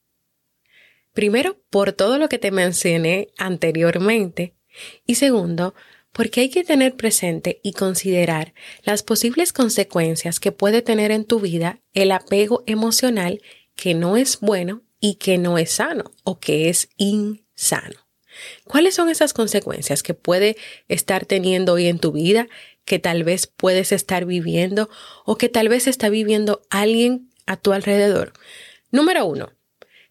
Primero, 1.12 1.62
por 1.70 1.92
todo 1.92 2.18
lo 2.18 2.30
que 2.30 2.40
te 2.40 2.52
mencioné 2.52 3.28
anteriormente. 3.38 4.56
Y 5.06 5.16
segundo, 5.16 5.76
porque 6.14 6.40
hay 6.40 6.50
que 6.50 6.64
tener 6.64 6.96
presente 6.96 7.60
y 7.64 7.74
considerar 7.74 8.54
las 8.84 9.04
posibles 9.04 9.52
consecuencias 9.52 10.40
que 10.40 10.54
puede 10.54 10.82
tener 10.82 11.12
en 11.12 11.26
tu 11.26 11.42
vida 11.42 11.82
el 11.94 12.14
apego 12.14 12.64
emocional 12.66 13.42
que 13.76 13.94
no 13.94 14.16
es 14.16 14.40
bueno 14.40 14.84
y 15.02 15.16
que 15.16 15.38
no 15.38 15.58
es 15.58 15.74
sano 15.74 16.14
o 16.24 16.40
que 16.40 16.70
es 16.70 16.88
insano. 16.96 18.00
¿Cuáles 18.64 18.96
son 18.96 19.10
esas 19.10 19.34
consecuencias 19.34 20.04
que 20.04 20.14
puede 20.14 20.56
estar 20.88 21.26
teniendo 21.26 21.74
hoy 21.74 21.88
en 21.88 22.00
tu 22.00 22.12
vida 22.12 22.48
que 22.92 23.00
tal 23.00 23.24
vez 23.24 23.48
puedes 23.48 23.94
estar 23.94 24.26
viviendo 24.26 24.90
o 25.24 25.38
que 25.38 25.48
tal 25.48 25.70
vez 25.70 25.88
está 25.88 26.10
viviendo 26.10 26.62
alguien 26.70 27.30
a 27.46 27.56
tu 27.56 27.72
alrededor. 27.72 28.34
Número 28.92 29.26
uno, 29.26 29.54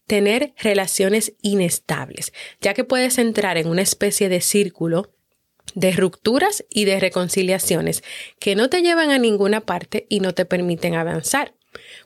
tener 0.06 0.54
relaciones 0.56 1.34
inestables, 1.42 2.32
ya 2.62 2.72
que 2.72 2.84
puedes 2.84 3.18
entrar 3.18 3.58
en 3.58 3.68
una 3.68 3.82
especie 3.82 4.30
de 4.30 4.40
círculo 4.40 5.12
de 5.74 5.92
rupturas 5.92 6.64
y 6.70 6.86
de 6.86 6.98
reconciliaciones 7.00 8.02
que 8.38 8.54
no 8.56 8.70
te 8.70 8.80
llevan 8.80 9.10
a 9.10 9.18
ninguna 9.18 9.60
parte 9.60 10.06
y 10.08 10.20
no 10.20 10.32
te 10.32 10.46
permiten 10.46 10.94
avanzar. 10.94 11.52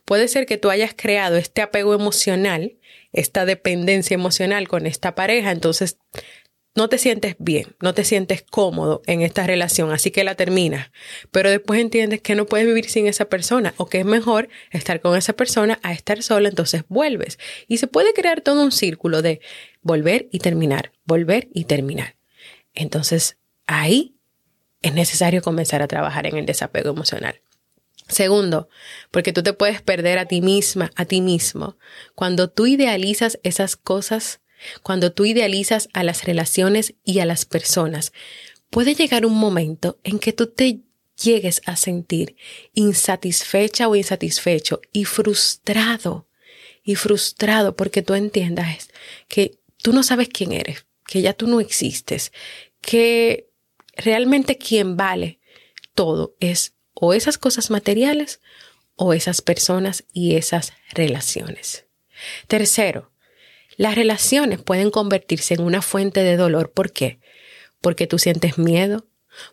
Puede 0.05 0.27
ser 0.27 0.45
que 0.45 0.59
tú 0.59 0.71
hayas 0.71 0.93
creado 0.97 1.37
este 1.37 1.63
apego 1.63 1.95
emocional, 1.95 2.79
esta 3.13 3.45
dependencia 3.45 4.17
emocional 4.17 4.67
con 4.67 4.87
esta 4.87 5.15
pareja, 5.15 5.53
entonces 5.53 5.99
no 6.75 6.89
te 6.89 6.99
sientes 6.99 7.37
bien, 7.39 7.77
no 7.81 7.95
te 7.95 8.05
sientes 8.05 8.43
cómodo 8.43 9.03
en 9.07 9.23
esta 9.23 9.47
relación, 9.47 9.93
así 9.93 10.11
que 10.11 10.25
la 10.25 10.35
terminas, 10.35 10.91
pero 11.31 11.49
después 11.49 11.81
entiendes 11.81 12.21
que 12.21 12.35
no 12.35 12.47
puedes 12.47 12.67
vivir 12.67 12.91
sin 12.91 13.07
esa 13.07 13.27
persona 13.27 13.75
o 13.77 13.87
que 13.87 14.01
es 14.01 14.05
mejor 14.05 14.49
estar 14.71 15.01
con 15.01 15.17
esa 15.17 15.35
persona 15.35 15.79
a 15.83 15.93
estar 15.93 16.23
sola, 16.23 16.49
entonces 16.49 16.83
vuelves. 16.89 17.39
Y 17.69 17.79
se 17.79 17.87
puede 17.87 18.13
crear 18.13 18.41
todo 18.41 18.63
un 18.63 18.73
círculo 18.73 19.23
de 19.23 19.41
volver 19.83 20.29
y 20.33 20.41
terminar, 20.41 20.93
volver 21.05 21.49
y 21.55 21.65
terminar. 21.65 22.17
Entonces, 22.75 23.37
ahí 23.67 24.17
es 24.83 24.95
necesario 24.95 25.43
comenzar 25.43 25.81
a 25.81 25.89
trabajar 25.89 26.27
en 26.27 26.37
el 26.37 26.47
desapego 26.47 26.91
emocional. 26.91 27.41
Segundo, 28.09 28.69
porque 29.11 29.33
tú 29.33 29.43
te 29.43 29.55
puedes 29.55 29.81
perder 29.81 30.19
a 30.19 30.27
ti 30.27 30.43
misma, 30.43 30.91
a 30.97 31.07
ti 31.07 31.21
mismo, 31.23 31.79
cuando 32.15 32.51
tú 32.51 32.67
idealizas 32.67 33.39
esas 33.43 33.77
cosas 33.77 34.41
cuando 34.83 35.13
tú 35.13 35.25
idealizas 35.25 35.89
a 35.93 36.03
las 36.03 36.25
relaciones 36.25 36.95
y 37.05 37.21
a 37.21 37.27
las 37.27 37.45
personas, 37.45 38.13
puede 38.71 38.95
llegar 38.95 39.27
un 39.27 39.37
momento 39.37 39.99
en 40.05 40.19
que 40.19 40.33
tú 40.33 40.49
te 40.49 40.81
llegues 41.23 41.63
a 41.67 41.77
sentir 41.77 42.37
insatisfecha 42.73 43.89
o 43.89 43.97
insatisfecho 43.97 44.81
y 44.93 45.05
frustrado 45.05 46.29
y 46.83 46.97
frustrado 46.97 47.77
porque 47.77 48.03
tú 48.03 48.15
entiendas 48.15 48.91
que 49.29 49.59
tú 49.79 49.93
no 49.93 50.03
sabes 50.03 50.29
quién 50.29 50.53
eres, 50.53 50.87
que 51.07 51.23
ya 51.23 51.33
tú 51.33 51.47
no 51.47 51.61
existes, 51.61 52.33
que 52.81 53.49
realmente 53.97 54.59
quien 54.59 54.97
vale 54.97 55.41
todo 55.95 56.37
es 56.41 56.75
o 56.95 57.15
esas 57.15 57.39
cosas 57.39 57.71
materiales 57.71 58.41
o 58.97 59.15
esas 59.15 59.41
personas 59.41 60.05
y 60.13 60.37
esas 60.37 60.73
relaciones. 60.93 61.87
Tercero, 62.47 63.11
las 63.77 63.95
relaciones 63.95 64.63
pueden 64.63 64.91
convertirse 64.91 65.55
en 65.55 65.63
una 65.63 65.83
fuente 65.83 66.23
de 66.23 66.37
dolor. 66.37 66.73
¿Por 66.73 66.93
qué? 66.93 67.19
Porque 67.81 68.07
tú 68.07 68.19
sientes 68.19 68.59
miedo, 68.59 69.07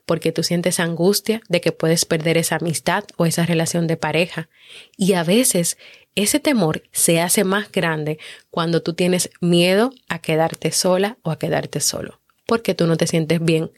porque 0.05 0.31
tú 0.31 0.43
sientes 0.43 0.79
angustia 0.79 1.41
de 1.49 1.61
que 1.61 1.71
puedes 1.71 2.05
perder 2.05 2.37
esa 2.37 2.57
amistad 2.57 3.03
o 3.17 3.25
esa 3.25 3.45
relación 3.45 3.87
de 3.87 3.97
pareja. 3.97 4.49
Y 4.97 5.13
a 5.13 5.23
veces 5.23 5.77
ese 6.15 6.39
temor 6.39 6.83
se 6.91 7.21
hace 7.21 7.43
más 7.43 7.71
grande 7.71 8.19
cuando 8.49 8.81
tú 8.81 8.93
tienes 8.93 9.29
miedo 9.39 9.91
a 10.09 10.19
quedarte 10.19 10.71
sola 10.71 11.17
o 11.23 11.31
a 11.31 11.39
quedarte 11.39 11.79
solo, 11.79 12.21
porque 12.45 12.75
tú 12.75 12.87
no 12.87 12.97
te 12.97 13.07
sientes 13.07 13.43
bien 13.43 13.71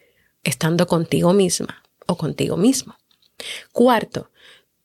estando 0.44 0.88
contigo 0.88 1.34
misma 1.34 1.84
o 2.08 2.18
contigo 2.18 2.58
mismo. 2.58 2.98
Cuarto, 3.72 4.32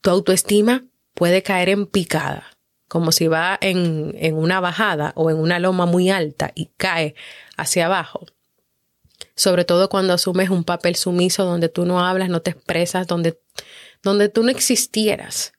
tu 0.01 0.09
autoestima 0.09 0.85
puede 1.13 1.43
caer 1.43 1.69
en 1.69 1.85
picada, 1.85 2.57
como 2.89 3.13
si 3.13 3.27
va 3.27 3.57
en, 3.61 4.13
en 4.19 4.35
una 4.35 4.59
bajada 4.59 5.13
o 5.15 5.29
en 5.29 5.37
una 5.37 5.59
loma 5.59 5.85
muy 5.85 6.09
alta 6.09 6.51
y 6.55 6.69
cae 6.75 7.15
hacia 7.55 7.85
abajo 7.85 8.25
sobre 9.39 9.63
todo 9.63 9.87
cuando 9.87 10.13
asumes 10.13 10.49
un 10.49 10.65
papel 10.65 10.97
sumiso 10.97 11.45
donde 11.45 11.69
tú 11.69 11.85
no 11.85 12.01
hablas, 12.05 12.27
no 12.27 12.41
te 12.41 12.51
expresas, 12.51 13.07
donde, 13.07 13.39
donde 14.03 14.27
tú 14.27 14.43
no 14.43 14.49
existieras. 14.49 15.53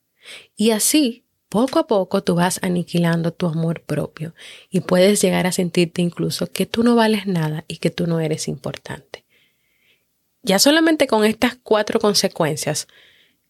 Y 0.54 0.72
así, 0.72 1.25
poco 1.49 1.78
a 1.78 1.87
poco, 1.87 2.22
tú 2.22 2.34
vas 2.34 2.60
aniquilando 2.62 3.32
tu 3.32 3.46
amor 3.46 3.80
propio 3.80 4.34
y 4.68 4.80
puedes 4.80 5.22
llegar 5.22 5.46
a 5.46 5.52
sentirte 5.52 6.02
incluso 6.02 6.46
que 6.52 6.66
tú 6.66 6.82
no 6.82 6.94
vales 6.94 7.26
nada 7.26 7.64
y 7.68 7.78
que 7.78 7.88
tú 7.88 8.06
no 8.06 8.20
eres 8.20 8.49
importante. 8.49 9.25
Ya 10.42 10.58
solamente 10.58 11.06
con 11.06 11.25
estas 11.25 11.56
cuatro 11.56 12.00
consecuencias, 12.00 12.87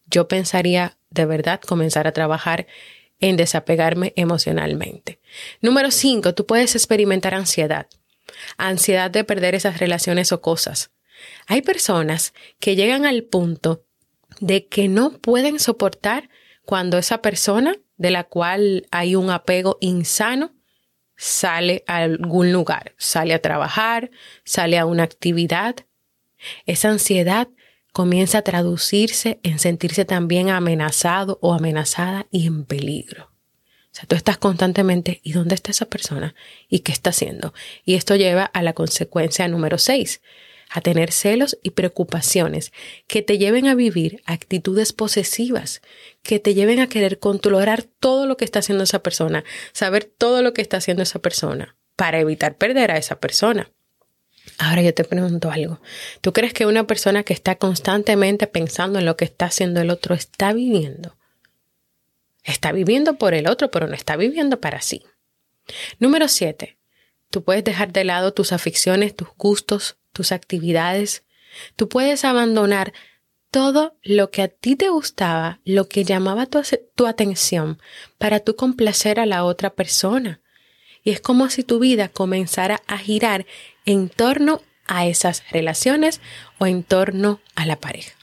yo 0.06 0.28
pensaría 0.28 0.96
de 1.10 1.26
verdad 1.26 1.60
comenzar 1.60 2.06
a 2.06 2.12
trabajar 2.12 2.68
en 3.20 3.36
desapegarme 3.36 4.12
emocionalmente. 4.16 5.20
Número 5.60 5.90
cinco, 5.90 6.34
tú 6.34 6.46
puedes 6.46 6.74
experimentar 6.74 7.34
ansiedad 7.34 7.86
ansiedad 8.56 9.10
de 9.10 9.24
perder 9.24 9.54
esas 9.54 9.78
relaciones 9.78 10.32
o 10.32 10.40
cosas. 10.40 10.90
Hay 11.46 11.62
personas 11.62 12.32
que 12.58 12.76
llegan 12.76 13.04
al 13.04 13.24
punto 13.24 13.84
de 14.40 14.66
que 14.66 14.88
no 14.88 15.18
pueden 15.18 15.58
soportar 15.58 16.30
cuando 16.64 16.98
esa 16.98 17.20
persona 17.20 17.76
de 17.96 18.10
la 18.10 18.24
cual 18.24 18.86
hay 18.90 19.16
un 19.16 19.30
apego 19.30 19.76
insano 19.80 20.54
sale 21.16 21.84
a 21.86 21.98
algún 21.98 22.52
lugar, 22.52 22.94
sale 22.96 23.34
a 23.34 23.42
trabajar, 23.42 24.10
sale 24.44 24.78
a 24.78 24.86
una 24.86 25.02
actividad. 25.02 25.76
Esa 26.64 26.88
ansiedad 26.88 27.48
comienza 27.92 28.38
a 28.38 28.42
traducirse 28.42 29.40
en 29.42 29.58
sentirse 29.58 30.04
también 30.04 30.50
amenazado 30.50 31.38
o 31.42 31.54
amenazada 31.54 32.26
y 32.30 32.46
en 32.46 32.64
peligro. 32.64 33.30
O 33.92 33.94
sea, 33.94 34.04
tú 34.06 34.14
estás 34.14 34.38
constantemente, 34.38 35.20
¿y 35.24 35.32
dónde 35.32 35.56
está 35.56 35.72
esa 35.72 35.86
persona? 35.86 36.34
¿Y 36.68 36.80
qué 36.80 36.92
está 36.92 37.10
haciendo? 37.10 37.52
Y 37.84 37.94
esto 37.94 38.14
lleva 38.14 38.44
a 38.44 38.62
la 38.62 38.72
consecuencia 38.72 39.48
número 39.48 39.78
6, 39.78 40.20
a 40.70 40.80
tener 40.80 41.10
celos 41.10 41.58
y 41.62 41.70
preocupaciones 41.70 42.72
que 43.08 43.22
te 43.22 43.38
lleven 43.38 43.66
a 43.66 43.74
vivir 43.74 44.22
actitudes 44.24 44.92
posesivas, 44.92 45.82
que 46.22 46.38
te 46.38 46.54
lleven 46.54 46.78
a 46.78 46.88
querer 46.88 47.18
controlar 47.18 47.82
todo 47.82 48.26
lo 48.26 48.36
que 48.36 48.44
está 48.44 48.60
haciendo 48.60 48.84
esa 48.84 49.02
persona, 49.02 49.42
saber 49.72 50.04
todo 50.04 50.42
lo 50.42 50.52
que 50.54 50.62
está 50.62 50.76
haciendo 50.76 51.02
esa 51.02 51.18
persona, 51.18 51.76
para 51.96 52.20
evitar 52.20 52.56
perder 52.56 52.92
a 52.92 52.98
esa 52.98 53.18
persona. 53.18 53.72
Ahora 54.58 54.82
yo 54.82 54.94
te 54.94 55.04
pregunto 55.04 55.50
algo. 55.50 55.80
¿Tú 56.20 56.32
crees 56.32 56.52
que 56.52 56.66
una 56.66 56.86
persona 56.86 57.22
que 57.22 57.32
está 57.32 57.56
constantemente 57.56 58.46
pensando 58.46 58.98
en 58.98 59.06
lo 59.06 59.16
que 59.16 59.24
está 59.24 59.46
haciendo 59.46 59.80
el 59.80 59.90
otro 59.90 60.14
está 60.14 60.52
viviendo? 60.52 61.16
Está 62.44 62.72
viviendo 62.72 63.16
por 63.16 63.34
el 63.34 63.48
otro, 63.48 63.70
pero 63.70 63.86
no 63.86 63.94
está 63.94 64.16
viviendo 64.16 64.60
para 64.60 64.80
sí. 64.80 65.04
Número 65.98 66.28
7. 66.28 66.78
Tú 67.30 67.44
puedes 67.44 67.64
dejar 67.64 67.92
de 67.92 68.04
lado 68.04 68.32
tus 68.32 68.52
aficiones, 68.52 69.14
tus 69.14 69.28
gustos, 69.36 69.98
tus 70.12 70.32
actividades. 70.32 71.24
Tú 71.76 71.88
puedes 71.88 72.24
abandonar 72.24 72.92
todo 73.50 73.96
lo 74.02 74.30
que 74.30 74.42
a 74.42 74.48
ti 74.48 74.76
te 74.76 74.88
gustaba, 74.88 75.60
lo 75.64 75.88
que 75.88 76.04
llamaba 76.04 76.46
tu, 76.46 76.60
tu, 76.94 77.06
atención, 77.06 77.80
para 78.18 78.40
tú 78.40 78.56
complacer 78.56 79.20
a 79.20 79.26
la 79.26 79.44
otra 79.44 79.70
persona. 79.70 80.40
Y 81.02 81.10
es 81.10 81.20
como 81.20 81.48
si 81.50 81.64
tu 81.64 81.78
vida 81.78 82.08
comenzara 82.08 82.82
a 82.86 82.98
girar 82.98 83.46
en 83.84 84.08
torno 84.08 84.62
a 84.86 85.06
esas 85.06 85.42
relaciones 85.50 86.20
o 86.58 86.66
en 86.66 86.82
torno 86.82 87.40
a 87.54 87.66
la 87.66 87.76
pareja. 87.76 88.16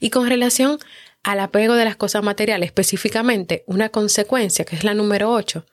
Y 0.00 0.10
con 0.10 0.28
relación 0.28 0.78
al 1.22 1.40
apego 1.40 1.74
de 1.74 1.84
las 1.84 1.96
cosas 1.96 2.22
materiales, 2.22 2.68
específicamente 2.68 3.64
una 3.66 3.88
consecuencia, 3.88 4.64
que 4.64 4.76
es 4.76 4.84
la 4.84 4.94
número 4.94 5.32
8, 5.32 5.64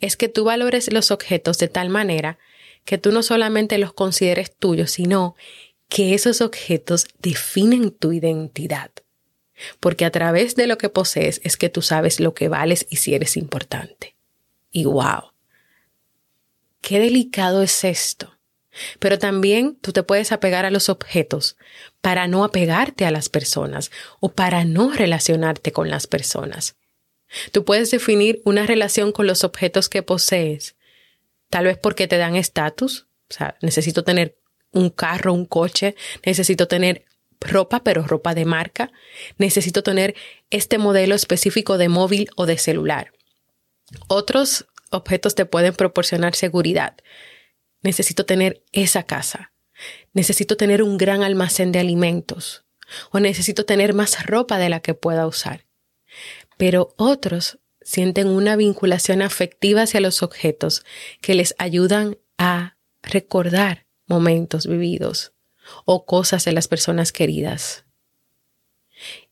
es 0.00 0.16
que 0.16 0.28
tú 0.28 0.44
valores 0.44 0.92
los 0.92 1.10
objetos 1.10 1.58
de 1.58 1.68
tal 1.68 1.88
manera 1.88 2.38
que 2.84 2.98
tú 2.98 3.12
no 3.12 3.22
solamente 3.22 3.78
los 3.78 3.92
consideres 3.92 4.54
tuyos, 4.54 4.92
sino 4.92 5.36
que 5.88 6.14
esos 6.14 6.40
objetos 6.40 7.06
definen 7.20 7.90
tu 7.90 8.12
identidad. 8.12 8.90
Porque 9.78 10.06
a 10.06 10.10
través 10.10 10.56
de 10.56 10.66
lo 10.66 10.78
que 10.78 10.88
posees 10.88 11.40
es 11.44 11.58
que 11.58 11.68
tú 11.68 11.82
sabes 11.82 12.18
lo 12.20 12.32
que 12.32 12.48
vales 12.48 12.86
y 12.88 12.96
si 12.96 13.14
eres 13.14 13.36
importante. 13.36 14.16
Y 14.70 14.84
wow, 14.84 15.32
qué 16.80 17.00
delicado 17.00 17.62
es 17.62 17.84
esto. 17.84 18.36
Pero 18.98 19.18
también 19.18 19.76
tú 19.80 19.92
te 19.92 20.02
puedes 20.02 20.32
apegar 20.32 20.64
a 20.64 20.70
los 20.70 20.88
objetos 20.88 21.56
para 22.00 22.28
no 22.28 22.44
apegarte 22.44 23.04
a 23.04 23.10
las 23.10 23.28
personas 23.28 23.90
o 24.20 24.32
para 24.32 24.64
no 24.64 24.92
relacionarte 24.92 25.72
con 25.72 25.90
las 25.90 26.06
personas. 26.06 26.76
Tú 27.52 27.64
puedes 27.64 27.90
definir 27.90 28.40
una 28.44 28.66
relación 28.66 29.12
con 29.12 29.26
los 29.26 29.44
objetos 29.44 29.88
que 29.88 30.02
posees, 30.02 30.76
tal 31.48 31.64
vez 31.64 31.78
porque 31.78 32.08
te 32.08 32.16
dan 32.16 32.36
estatus, 32.36 33.06
o 33.28 33.34
sea, 33.34 33.56
necesito 33.60 34.02
tener 34.04 34.36
un 34.72 34.90
carro, 34.90 35.32
un 35.32 35.46
coche, 35.46 35.94
necesito 36.24 36.66
tener 36.66 37.04
ropa, 37.40 37.82
pero 37.82 38.02
ropa 38.02 38.34
de 38.34 38.44
marca, 38.44 38.92
necesito 39.38 39.82
tener 39.82 40.14
este 40.50 40.78
modelo 40.78 41.14
específico 41.14 41.78
de 41.78 41.88
móvil 41.88 42.28
o 42.36 42.46
de 42.46 42.58
celular. 42.58 43.12
Otros 44.08 44.66
objetos 44.90 45.34
te 45.34 45.46
pueden 45.46 45.74
proporcionar 45.74 46.34
seguridad 46.34 46.96
necesito 47.82 48.26
tener 48.26 48.62
esa 48.72 49.04
casa, 49.04 49.52
necesito 50.12 50.56
tener 50.56 50.82
un 50.82 50.98
gran 50.98 51.22
almacén 51.22 51.72
de 51.72 51.78
alimentos 51.78 52.64
o 53.10 53.20
necesito 53.20 53.64
tener 53.64 53.94
más 53.94 54.26
ropa 54.26 54.58
de 54.58 54.68
la 54.68 54.80
que 54.80 54.94
pueda 54.94 55.26
usar. 55.26 55.66
Pero 56.56 56.94
otros 56.96 57.58
sienten 57.82 58.28
una 58.28 58.56
vinculación 58.56 59.22
afectiva 59.22 59.82
hacia 59.82 60.00
los 60.00 60.22
objetos 60.22 60.84
que 61.20 61.34
les 61.34 61.54
ayudan 61.58 62.18
a 62.36 62.76
recordar 63.02 63.86
momentos 64.06 64.66
vividos 64.66 65.32
o 65.84 66.04
cosas 66.04 66.44
de 66.44 66.52
las 66.52 66.68
personas 66.68 67.12
queridas. 67.12 67.84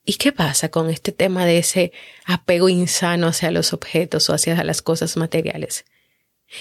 ¿Y 0.09 0.15
qué 0.15 0.33
pasa 0.33 0.71
con 0.71 0.89
este 0.89 1.13
tema 1.13 1.45
de 1.45 1.59
ese 1.59 1.93
apego 2.25 2.71
insano 2.71 3.27
hacia 3.27 3.51
los 3.51 3.75
objetos 3.75 4.31
o 4.31 4.33
hacia 4.33 4.65
las 4.65 4.81
cosas 4.81 5.19
materiales? 5.19 5.85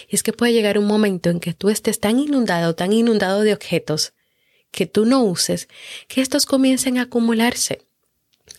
Y 0.09 0.17
es 0.17 0.21
que 0.21 0.33
puede 0.33 0.51
llegar 0.51 0.77
un 0.77 0.85
momento 0.85 1.29
en 1.29 1.39
que 1.39 1.53
tú 1.53 1.69
estés 1.69 2.01
tan 2.01 2.19
inundado, 2.19 2.75
tan 2.75 2.91
inundado 2.91 3.43
de 3.43 3.53
objetos 3.53 4.11
que 4.69 4.85
tú 4.85 5.05
no 5.05 5.23
uses, 5.23 5.69
que 6.09 6.19
estos 6.19 6.45
comiencen 6.45 6.97
a 6.97 7.03
acumularse, 7.03 7.85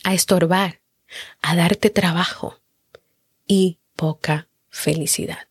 a 0.05 0.15
estorbar, 0.15 0.81
a 1.43 1.55
darte 1.55 1.91
trabajo 1.91 2.59
y 3.47 3.81
poca 3.95 4.49
felicidad. 4.71 5.48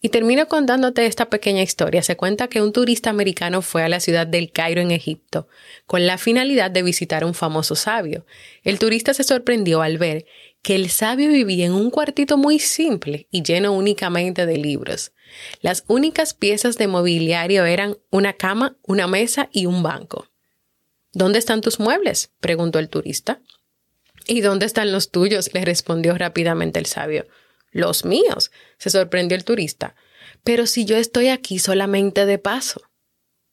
Y 0.00 0.10
termino 0.10 0.46
contándote 0.48 1.06
esta 1.06 1.30
pequeña 1.30 1.62
historia. 1.62 2.02
Se 2.02 2.16
cuenta 2.16 2.48
que 2.48 2.62
un 2.62 2.72
turista 2.72 3.10
americano 3.10 3.62
fue 3.62 3.82
a 3.82 3.88
la 3.88 4.00
ciudad 4.00 4.26
del 4.26 4.52
Cairo 4.52 4.80
en 4.80 4.90
Egipto 4.90 5.48
con 5.86 6.06
la 6.06 6.18
finalidad 6.18 6.70
de 6.70 6.82
visitar 6.82 7.22
a 7.22 7.26
un 7.26 7.34
famoso 7.34 7.74
sabio. 7.74 8.26
El 8.62 8.78
turista 8.78 9.14
se 9.14 9.24
sorprendió 9.24 9.82
al 9.82 9.98
ver 9.98 10.26
que 10.62 10.74
el 10.74 10.90
sabio 10.90 11.28
vivía 11.28 11.66
en 11.66 11.72
un 11.72 11.90
cuartito 11.90 12.36
muy 12.36 12.58
simple 12.58 13.28
y 13.30 13.42
lleno 13.42 13.72
únicamente 13.72 14.46
de 14.46 14.56
libros. 14.56 15.12
Las 15.60 15.84
únicas 15.86 16.34
piezas 16.34 16.76
de 16.76 16.88
mobiliario 16.88 17.64
eran 17.64 17.96
una 18.10 18.32
cama, 18.32 18.76
una 18.82 19.06
mesa 19.06 19.48
y 19.52 19.66
un 19.66 19.82
banco. 19.82 20.28
¿Dónde 21.12 21.38
están 21.38 21.60
tus 21.60 21.78
muebles? 21.78 22.32
preguntó 22.40 22.78
el 22.78 22.88
turista. 22.88 23.40
¿Y 24.26 24.40
dónde 24.40 24.66
están 24.66 24.92
los 24.92 25.10
tuyos? 25.10 25.54
le 25.54 25.64
respondió 25.64 26.18
rápidamente 26.18 26.78
el 26.78 26.86
sabio. 26.86 27.26
Los 27.76 28.06
míos, 28.06 28.50
se 28.78 28.88
sorprendió 28.88 29.36
el 29.36 29.44
turista. 29.44 29.94
Pero 30.44 30.66
si 30.66 30.86
yo 30.86 30.96
estoy 30.96 31.28
aquí 31.28 31.58
solamente 31.58 32.24
de 32.24 32.38
paso. 32.38 32.80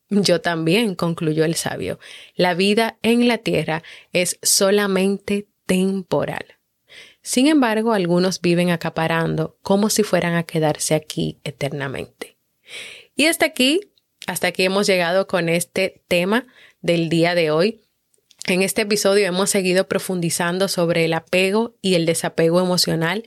Yo 0.09 0.39
también, 0.39 0.95
concluyó 0.95 1.43
el 1.43 1.55
sabio, 1.55 1.99
la 2.35 2.53
vida 2.53 2.97
en 3.01 3.27
la 3.27 3.39
tierra 3.39 3.83
es 4.13 4.39
solamente 4.41 5.47
temporal. 5.65 6.45
Sin 7.21 7.47
embargo, 7.47 7.93
algunos 7.93 8.39
viven 8.39 8.69
acaparando 8.69 9.57
como 9.61 9.89
si 9.89 10.03
fueran 10.03 10.35
a 10.35 10.43
quedarse 10.43 10.93
aquí 10.93 11.39
eternamente. 11.43 12.37
Y 13.15 13.25
hasta 13.25 13.45
aquí, 13.45 13.81
hasta 14.27 14.47
aquí 14.47 14.63
hemos 14.63 14.87
llegado 14.87 15.27
con 15.27 15.49
este 15.49 16.01
tema 16.07 16.47
del 16.81 17.09
día 17.09 17.35
de 17.35 17.51
hoy. 17.51 17.81
En 18.45 18.61
este 18.61 18.83
episodio 18.83 19.25
hemos 19.25 19.49
seguido 19.49 19.87
profundizando 19.87 20.67
sobre 20.67 21.05
el 21.05 21.13
apego 21.13 21.75
y 21.81 21.95
el 21.95 22.05
desapego 22.05 22.61
emocional, 22.61 23.23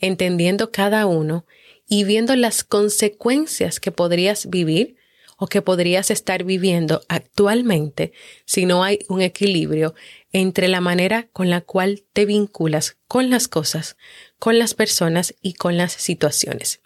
entendiendo 0.00 0.72
cada 0.72 1.06
uno 1.06 1.46
y 1.88 2.04
viendo 2.04 2.34
las 2.36 2.64
consecuencias 2.64 3.80
que 3.80 3.92
podrías 3.92 4.48
vivir 4.48 4.96
o 5.36 5.46
que 5.46 5.62
podrías 5.62 6.10
estar 6.10 6.44
viviendo 6.44 7.02
actualmente 7.08 8.12
si 8.44 8.66
no 8.66 8.84
hay 8.84 9.00
un 9.08 9.22
equilibrio 9.22 9.94
entre 10.32 10.68
la 10.68 10.80
manera 10.80 11.28
con 11.32 11.48
la 11.48 11.62
cual 11.62 12.04
te 12.12 12.26
vinculas 12.26 12.98
con 13.08 13.30
las 13.30 13.48
cosas, 13.48 13.96
con 14.38 14.58
las 14.58 14.74
personas 14.74 15.34
y 15.40 15.54
con 15.54 15.76
las 15.78 15.92
situaciones. 15.92 16.80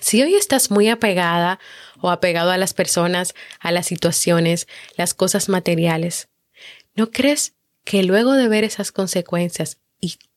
Si 0.00 0.22
hoy 0.22 0.34
estás 0.34 0.70
muy 0.70 0.88
apegada 0.88 1.60
o 2.00 2.10
apegado 2.10 2.50
a 2.50 2.58
las 2.58 2.74
personas, 2.74 3.34
a 3.60 3.70
las 3.70 3.86
situaciones, 3.86 4.66
las 4.96 5.14
cosas 5.14 5.48
materiales, 5.48 6.28
¿no 6.94 7.10
crees 7.10 7.52
que 7.84 8.02
luego 8.02 8.32
de 8.32 8.48
ver 8.48 8.64
esas 8.64 8.92
consecuencias 8.92 9.78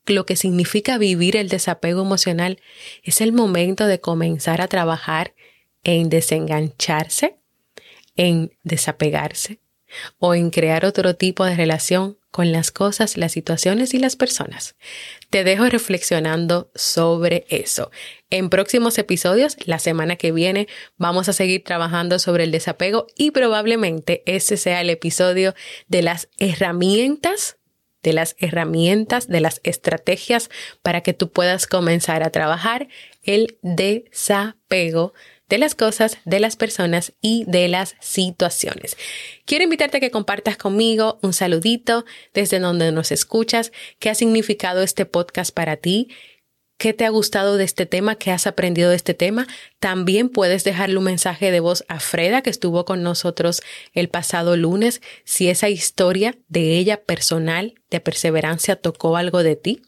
lo 0.09 0.25
que 0.25 0.35
significa 0.35 0.97
vivir 0.97 1.35
el 1.35 1.49
desapego 1.49 2.01
emocional 2.01 2.59
es 3.03 3.21
el 3.21 3.33
momento 3.33 3.87
de 3.87 3.99
comenzar 3.99 4.61
a 4.61 4.67
trabajar 4.67 5.33
en 5.83 6.09
desengancharse, 6.09 7.37
en 8.15 8.51
desapegarse 8.63 9.59
o 10.19 10.35
en 10.35 10.49
crear 10.49 10.85
otro 10.85 11.15
tipo 11.15 11.45
de 11.45 11.55
relación 11.55 12.17
con 12.31 12.51
las 12.51 12.71
cosas, 12.71 13.17
las 13.17 13.31
situaciones 13.31 13.93
y 13.93 13.99
las 13.99 14.15
personas. 14.15 14.75
Te 15.29 15.43
dejo 15.43 15.65
reflexionando 15.65 16.69
sobre 16.75 17.45
eso. 17.49 17.89
En 18.29 18.49
próximos 18.49 18.97
episodios, 18.97 19.57
la 19.65 19.79
semana 19.79 20.17
que 20.17 20.31
viene, 20.31 20.67
vamos 20.97 21.29
a 21.29 21.33
seguir 21.33 21.63
trabajando 21.63 22.19
sobre 22.19 22.43
el 22.43 22.51
desapego 22.51 23.07
y 23.15 23.31
probablemente 23.31 24.23
ese 24.25 24.57
sea 24.57 24.81
el 24.81 24.89
episodio 24.89 25.55
de 25.87 26.01
las 26.01 26.29
herramientas 26.37 27.56
de 28.07 28.13
las 28.13 28.37
herramientas, 28.39 29.27
de 29.27 29.41
las 29.41 29.59
estrategias 29.65 30.49
para 30.81 31.01
que 31.01 31.11
tú 31.11 31.29
puedas 31.29 31.67
comenzar 31.67 32.23
a 32.23 32.29
trabajar 32.29 32.87
el 33.21 33.57
desapego 33.63 35.13
de 35.49 35.57
las 35.57 35.75
cosas, 35.75 36.19
de 36.23 36.39
las 36.39 36.55
personas 36.55 37.11
y 37.19 37.43
de 37.47 37.67
las 37.67 37.97
situaciones. 37.99 38.95
Quiero 39.43 39.65
invitarte 39.65 39.97
a 39.97 39.99
que 39.99 40.09
compartas 40.09 40.55
conmigo 40.55 41.19
un 41.21 41.33
saludito 41.33 42.05
desde 42.33 42.59
donde 42.59 42.93
nos 42.93 43.11
escuchas, 43.11 43.73
qué 43.99 44.09
ha 44.09 44.15
significado 44.15 44.81
este 44.83 45.05
podcast 45.05 45.53
para 45.53 45.75
ti, 45.75 46.07
qué 46.77 46.93
te 46.93 47.05
ha 47.05 47.09
gustado 47.09 47.57
de 47.57 47.63
este 47.63 47.85
tema, 47.85 48.15
qué 48.15 48.31
has 48.31 48.47
aprendido 48.47 48.89
de 48.89 48.95
este 48.95 49.13
tema. 49.13 49.47
También 49.79 50.29
puedes 50.29 50.63
dejarle 50.63 50.97
un 50.97 51.03
mensaje 51.03 51.51
de 51.51 51.59
voz 51.59 51.83
a 51.87 51.99
Freda, 51.99 52.41
que 52.41 52.49
estuvo 52.49 52.85
con 52.85 53.03
nosotros 53.03 53.61
el 53.93 54.09
pasado 54.09 54.55
lunes, 54.55 55.01
si 55.23 55.49
esa 55.49 55.69
historia 55.69 56.37
de 56.47 56.77
ella 56.77 57.03
personal 57.03 57.75
de 57.89 57.99
perseverancia 57.99 58.75
tocó 58.75 59.17
algo 59.17 59.43
de 59.43 59.55
ti. 59.55 59.81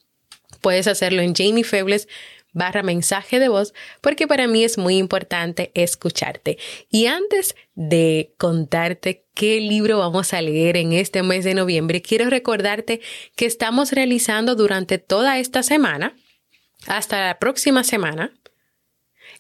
Puedes 0.62 0.88
hacerlo 0.88 1.22
en 1.22 1.34
Jamie 1.36 1.64
Febles 1.64 2.08
barra 2.52 2.82
mensaje 2.82 3.40
de 3.40 3.48
voz 3.48 3.74
porque 4.02 4.28
para 4.28 4.48
mí 4.48 4.64
es 4.64 4.78
muy 4.78 4.98
importante 4.98 5.72
escucharte. 5.76 6.58
Y 6.90 7.06
antes 7.06 7.56
de 7.76 8.34
contarte 8.38 9.26
qué 9.34 9.60
libro 9.62 10.00
vamos 10.00 10.34
a 10.34 10.42
leer 10.42 10.78
en 10.78 10.94
este 10.94 11.24
mes 11.24 11.46
de 11.46 11.54
noviembre, 11.54 12.02
quiero 12.02 12.30
recordarte 12.30 13.02
que 13.36 13.46
estamos 13.46 13.92
realizando 13.92 14.56
durante 14.56 14.98
toda 14.98 15.40
esta 15.40 15.64
semana, 15.64 16.16
hasta 16.88 17.28
la 17.28 17.40
próxima 17.40 17.84
semana, 17.84 18.32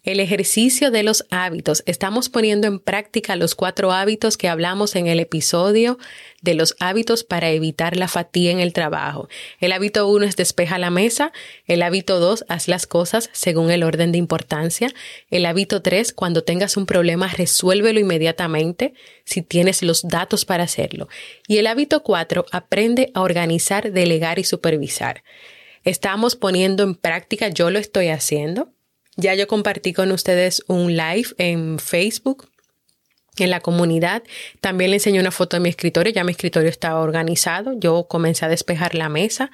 el 0.03 0.19
ejercicio 0.19 0.91
de 0.91 1.03
los 1.03 1.25
hábitos. 1.29 1.83
Estamos 1.85 2.29
poniendo 2.29 2.67
en 2.67 2.79
práctica 2.79 3.35
los 3.35 3.55
cuatro 3.55 3.91
hábitos 3.91 4.37
que 4.37 4.47
hablamos 4.47 4.95
en 4.95 5.07
el 5.07 5.19
episodio 5.19 5.97
de 6.41 6.53
los 6.53 6.75
hábitos 6.79 7.23
para 7.23 7.49
evitar 7.49 7.97
la 7.97 8.07
fatiga 8.07 8.51
en 8.51 8.59
el 8.59 8.71
trabajo. 8.71 9.27
El 9.59 9.71
hábito 9.71 10.07
uno 10.07 10.25
es 10.25 10.35
despeja 10.35 10.77
la 10.77 10.89
mesa. 10.89 11.33
El 11.65 11.81
hábito 11.81 12.19
dos, 12.19 12.45
haz 12.47 12.67
las 12.67 12.87
cosas 12.87 13.29
según 13.33 13.71
el 13.71 13.83
orden 13.83 14.11
de 14.11 14.17
importancia. 14.17 14.89
El 15.29 15.45
hábito 15.45 15.81
tres, 15.81 16.13
cuando 16.13 16.43
tengas 16.43 16.77
un 16.77 16.85
problema, 16.85 17.27
resuélvelo 17.27 17.99
inmediatamente 17.99 18.93
si 19.25 19.41
tienes 19.41 19.83
los 19.83 20.07
datos 20.07 20.45
para 20.45 20.63
hacerlo. 20.63 21.09
Y 21.47 21.57
el 21.57 21.67
hábito 21.67 22.03
cuatro, 22.03 22.45
aprende 22.51 23.11
a 23.13 23.21
organizar, 23.21 23.91
delegar 23.91 24.39
y 24.39 24.43
supervisar. 24.43 25.23
Estamos 25.83 26.35
poniendo 26.35 26.83
en 26.83 26.95
práctica, 26.95 27.49
yo 27.49 27.69
lo 27.69 27.79
estoy 27.79 28.09
haciendo 28.09 28.71
ya 29.19 29.35
yo 29.35 29.47
compartí 29.47 29.91
con 29.91 30.13
ustedes 30.13 30.63
un 30.67 30.95
live 30.95 31.27
en 31.37 31.77
Facebook 31.77 32.49
en 33.37 33.49
la 33.49 33.59
comunidad. 33.59 34.23
También 34.61 34.91
le 34.91 34.97
enseñé 34.97 35.19
una 35.19 35.31
foto 35.31 35.57
de 35.57 35.61
mi 35.61 35.67
escritorio. 35.67 36.13
Ya 36.13 36.23
mi 36.23 36.31
escritorio 36.31 36.69
estaba 36.69 37.01
organizado. 37.01 37.73
Yo 37.77 38.05
comencé 38.05 38.45
a 38.45 38.49
despejar 38.49 38.95
la 38.95 39.09
mesa. 39.09 39.51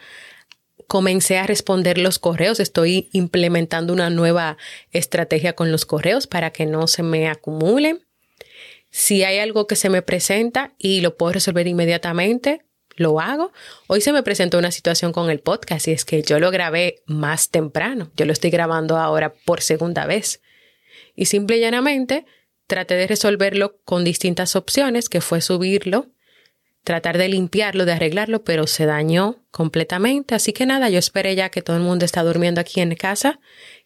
Comencé 0.88 1.39
a 1.39 1.47
responder 1.47 1.97
los 1.97 2.19
correos. 2.19 2.59
Estoy 2.59 3.09
implementando 3.11 3.91
una 3.91 4.11
nueva 4.11 4.57
estrategia 4.91 5.53
con 5.53 5.71
los 5.71 5.88
correos 5.88 6.27
para 6.27 6.51
que 6.51 6.67
no 6.67 6.85
se 6.85 7.01
me 7.01 7.27
acumulen. 7.27 8.05
Si 8.91 9.23
hay 9.23 9.39
algo 9.39 9.65
que 9.65 9.75
se 9.75 9.89
me 9.89 10.03
presenta 10.03 10.73
y 10.77 11.01
lo 11.01 11.17
puedo 11.17 11.33
resolver 11.33 11.65
inmediatamente, 11.65 12.64
lo 12.95 13.19
hago. 13.19 13.51
Hoy 13.88 14.01
se 14.01 14.13
me 14.13 14.23
presentó 14.23 14.58
una 14.58 14.71
situación 14.71 15.12
con 15.12 15.29
el 15.29 15.39
podcast 15.39 15.88
y 15.88 15.91
es 15.91 16.05
que 16.05 16.21
yo 16.23 16.39
lo 16.39 16.51
grabé 16.51 17.03
más 17.05 17.49
temprano. 17.49 18.12
Yo 18.15 18.25
lo 18.25 18.34
estoy 18.34 18.49
grabando 18.49 18.97
ahora 18.97 19.34
por 19.45 19.62
segunda 19.62 20.05
vez. 20.05 20.41
Y 21.15 21.25
simple 21.25 21.58
y 21.58 21.62
llanamente 21.62 22.25
traté 22.67 22.95
de 22.95 23.08
resolverlo 23.08 23.77
con 23.86 24.03
distintas 24.03 24.55
opciones, 24.55 25.10
que 25.10 25.21
fue 25.21 25.41
subirlo, 25.41 26.08
tratar 26.84 27.17
de 27.17 27.29
limpiarlo, 27.29 27.86
de 27.86 27.93
arreglarlo, 27.93 28.43
pero 28.43 28.67
se 28.67 28.86
dañó 28.86 29.38
completamente. 29.51 30.36
Así 30.36 30.53
que 30.53 30.65
nada, 30.65 30.89
yo 30.89 30.99
esperé 30.99 31.36
ya 31.36 31.49
que 31.49 31.62
todo 31.62 31.77
el 31.77 31.84
mundo 31.84 32.05
está 32.05 32.23
durmiendo 32.23 32.62
aquí 32.62 32.81
en 32.81 32.95
casa 32.95 33.39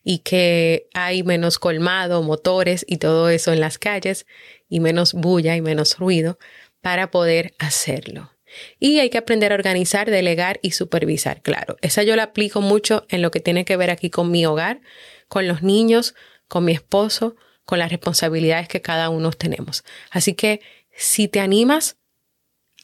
y 0.04 0.19
que 0.19 0.88
hay 0.93 1.24
menos 1.24 1.60
colmado, 1.60 2.24
motores 2.24 2.86
y 2.88 2.98
todo 2.98 3.30
eso 3.30 3.54
en 3.54 3.60
las 3.60 3.78
calles 3.78 4.26
y 4.67 4.80
menos 4.80 5.13
bulla 5.13 5.56
y 5.56 5.62
menos 5.62 5.98
ruido 5.98 6.38
para 6.82 7.12
poder 7.12 7.54
hacerlo. 7.60 8.32
Y 8.80 9.00
hay 9.00 9.10
que 9.10 9.18
aprender 9.18 9.52
a 9.52 9.56
organizar, 9.56 10.10
delegar 10.10 10.60
y 10.62 10.72
supervisar, 10.72 11.42
claro. 11.42 11.78
Esa 11.82 12.04
yo 12.04 12.16
la 12.16 12.24
aplico 12.24 12.62
mucho 12.62 13.06
en 13.10 13.22
lo 13.22 13.32
que 13.32 13.40
tiene 13.40 13.66
que 13.66 13.78
ver 13.78 13.90
aquí 13.90 14.10
con 14.10 14.32
mi 14.32 14.46
hogar, 14.46 14.82
con 15.28 15.48
los 15.48 15.62
niños, 15.62 16.16
con 16.48 16.66
mi 16.66 16.74
esposo, 16.74 17.36
con 17.66 17.80
las 17.80 17.92
responsabilidades 17.92 18.68
que 18.68 18.82
cada 18.82 19.10
uno 19.10 19.32
tenemos. 19.32 19.84
Así 20.10 20.34
que 20.34 20.62
si 20.92 21.28
te 21.28 21.40
animas, 21.40 21.98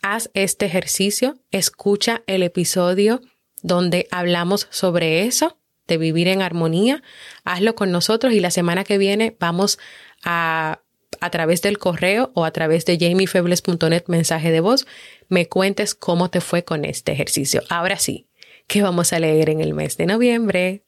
haz 0.02 0.30
este 0.34 0.68
ejercicio, 0.68 1.40
escucha 1.52 2.24
el 2.28 2.44
episodio 2.44 3.22
donde 3.64 4.08
hablamos 4.12 4.68
sobre 4.70 5.24
eso, 5.24 5.58
de 5.88 5.98
vivir 5.98 6.28
en 6.28 6.42
armonía, 6.42 7.02
hazlo 7.44 7.76
con 7.76 7.92
nosotros 7.92 8.34
y 8.34 8.40
la 8.40 8.52
semana 8.52 8.84
que 8.84 8.98
viene 8.98 9.36
vamos 9.40 9.80
a 10.24 10.82
a 11.22 11.30
través 11.30 11.62
del 11.62 11.78
correo 11.78 12.32
o 12.34 12.46
a 12.46 12.52
través 12.52 12.86
de 12.86 12.98
jamiefebles.net 12.98 14.04
mensaje 14.08 14.52
de 14.52 14.60
voz, 14.60 14.86
me 15.30 15.48
cuentes 15.48 15.96
cómo 15.96 16.30
te 16.30 16.42
fue 16.42 16.64
con 16.64 16.86
este 16.86 17.12
ejercicio. 17.12 17.62
Ahora 17.70 17.98
sí, 17.98 18.28
¿qué 18.68 18.82
vamos 18.82 19.14
a 19.14 19.20
leer 19.20 19.50
en 19.50 19.62
el 19.62 19.74
mes 19.74 19.98
de 19.98 20.06
noviembre? 20.06 20.84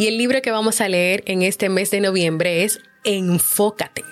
Y 0.00 0.06
el 0.06 0.16
libro 0.16 0.40
que 0.40 0.50
vamos 0.50 0.80
a 0.80 0.88
leer 0.88 1.22
en 1.26 1.42
este 1.42 1.68
mes 1.68 1.90
de 1.90 2.00
noviembre 2.00 2.64
es 2.64 2.80
Enfócate. 3.04 4.02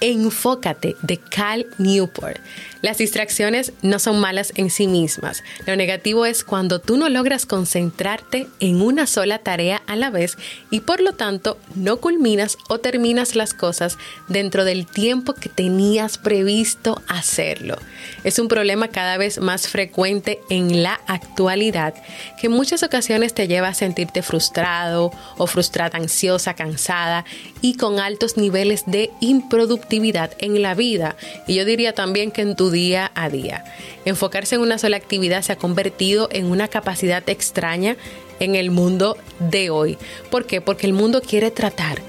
Enfócate 0.00 0.94
de 1.02 1.16
Cal 1.16 1.66
Newport. 1.78 2.38
Las 2.86 2.98
distracciones 2.98 3.72
no 3.82 3.98
son 3.98 4.20
malas 4.20 4.52
en 4.54 4.70
sí 4.70 4.86
mismas. 4.86 5.42
Lo 5.66 5.74
negativo 5.74 6.24
es 6.24 6.44
cuando 6.44 6.78
tú 6.78 6.96
no 6.96 7.08
logras 7.08 7.44
concentrarte 7.44 8.46
en 8.60 8.80
una 8.80 9.08
sola 9.08 9.40
tarea 9.40 9.82
a 9.88 9.96
la 9.96 10.10
vez 10.10 10.36
y 10.70 10.78
por 10.78 11.00
lo 11.00 11.10
tanto 11.10 11.58
no 11.74 11.96
culminas 11.96 12.56
o 12.68 12.78
terminas 12.78 13.34
las 13.34 13.54
cosas 13.54 13.98
dentro 14.28 14.64
del 14.64 14.86
tiempo 14.86 15.34
que 15.34 15.48
tenías 15.48 16.16
previsto 16.16 17.02
hacerlo. 17.08 17.76
Es 18.22 18.38
un 18.38 18.46
problema 18.46 18.86
cada 18.86 19.18
vez 19.18 19.40
más 19.40 19.66
frecuente 19.66 20.38
en 20.48 20.84
la 20.84 21.00
actualidad 21.08 21.92
que 22.40 22.46
en 22.46 22.52
muchas 22.52 22.84
ocasiones 22.84 23.34
te 23.34 23.48
lleva 23.48 23.66
a 23.66 23.74
sentirte 23.74 24.22
frustrado 24.22 25.10
o 25.38 25.48
frustrada, 25.48 25.98
ansiosa, 25.98 26.54
cansada 26.54 27.24
y 27.62 27.74
con 27.74 27.98
altos 27.98 28.36
niveles 28.36 28.84
de 28.86 29.10
improductividad 29.20 30.30
en 30.38 30.62
la 30.62 30.76
vida. 30.76 31.16
Y 31.48 31.56
yo 31.56 31.64
diría 31.64 31.92
también 31.92 32.30
que 32.30 32.42
en 32.42 32.54
tu 32.54 32.75
día 32.76 33.10
a 33.14 33.30
día. 33.30 33.64
Enfocarse 34.04 34.56
en 34.56 34.60
una 34.60 34.76
sola 34.76 34.98
actividad 34.98 35.40
se 35.40 35.52
ha 35.52 35.56
convertido 35.56 36.28
en 36.30 36.44
una 36.44 36.68
capacidad 36.68 37.26
extraña 37.26 37.96
en 38.38 38.54
el 38.54 38.70
mundo 38.70 39.16
de 39.38 39.70
hoy. 39.70 39.96
¿Por 40.30 40.44
qué? 40.44 40.60
Porque 40.60 40.86
el 40.86 40.92
mundo 40.92 41.22
quiere 41.22 41.50
tratar 41.50 42.02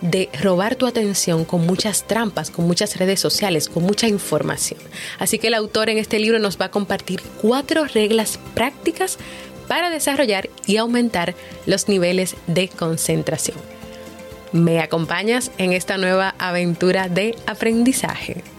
de 0.00 0.30
robar 0.40 0.76
tu 0.76 0.86
atención 0.86 1.44
con 1.44 1.66
muchas 1.66 2.06
trampas, 2.06 2.50
con 2.50 2.66
muchas 2.66 2.96
redes 2.96 3.20
sociales, 3.20 3.68
con 3.68 3.82
mucha 3.82 4.08
información. 4.08 4.80
Así 5.18 5.38
que 5.38 5.48
el 5.48 5.54
autor 5.54 5.90
en 5.90 5.98
este 5.98 6.18
libro 6.18 6.38
nos 6.38 6.58
va 6.58 6.66
a 6.66 6.70
compartir 6.70 7.20
cuatro 7.42 7.84
reglas 7.84 8.38
prácticas 8.54 9.18
para 9.68 9.90
desarrollar 9.90 10.48
y 10.66 10.78
aumentar 10.78 11.34
los 11.66 11.88
niveles 11.88 12.34
de 12.46 12.68
concentración. 12.68 13.58
¿Me 14.52 14.80
acompañas 14.80 15.50
en 15.58 15.74
esta 15.74 15.98
nueva 15.98 16.34
aventura 16.38 17.08
de 17.08 17.34
aprendizaje? 17.46 18.53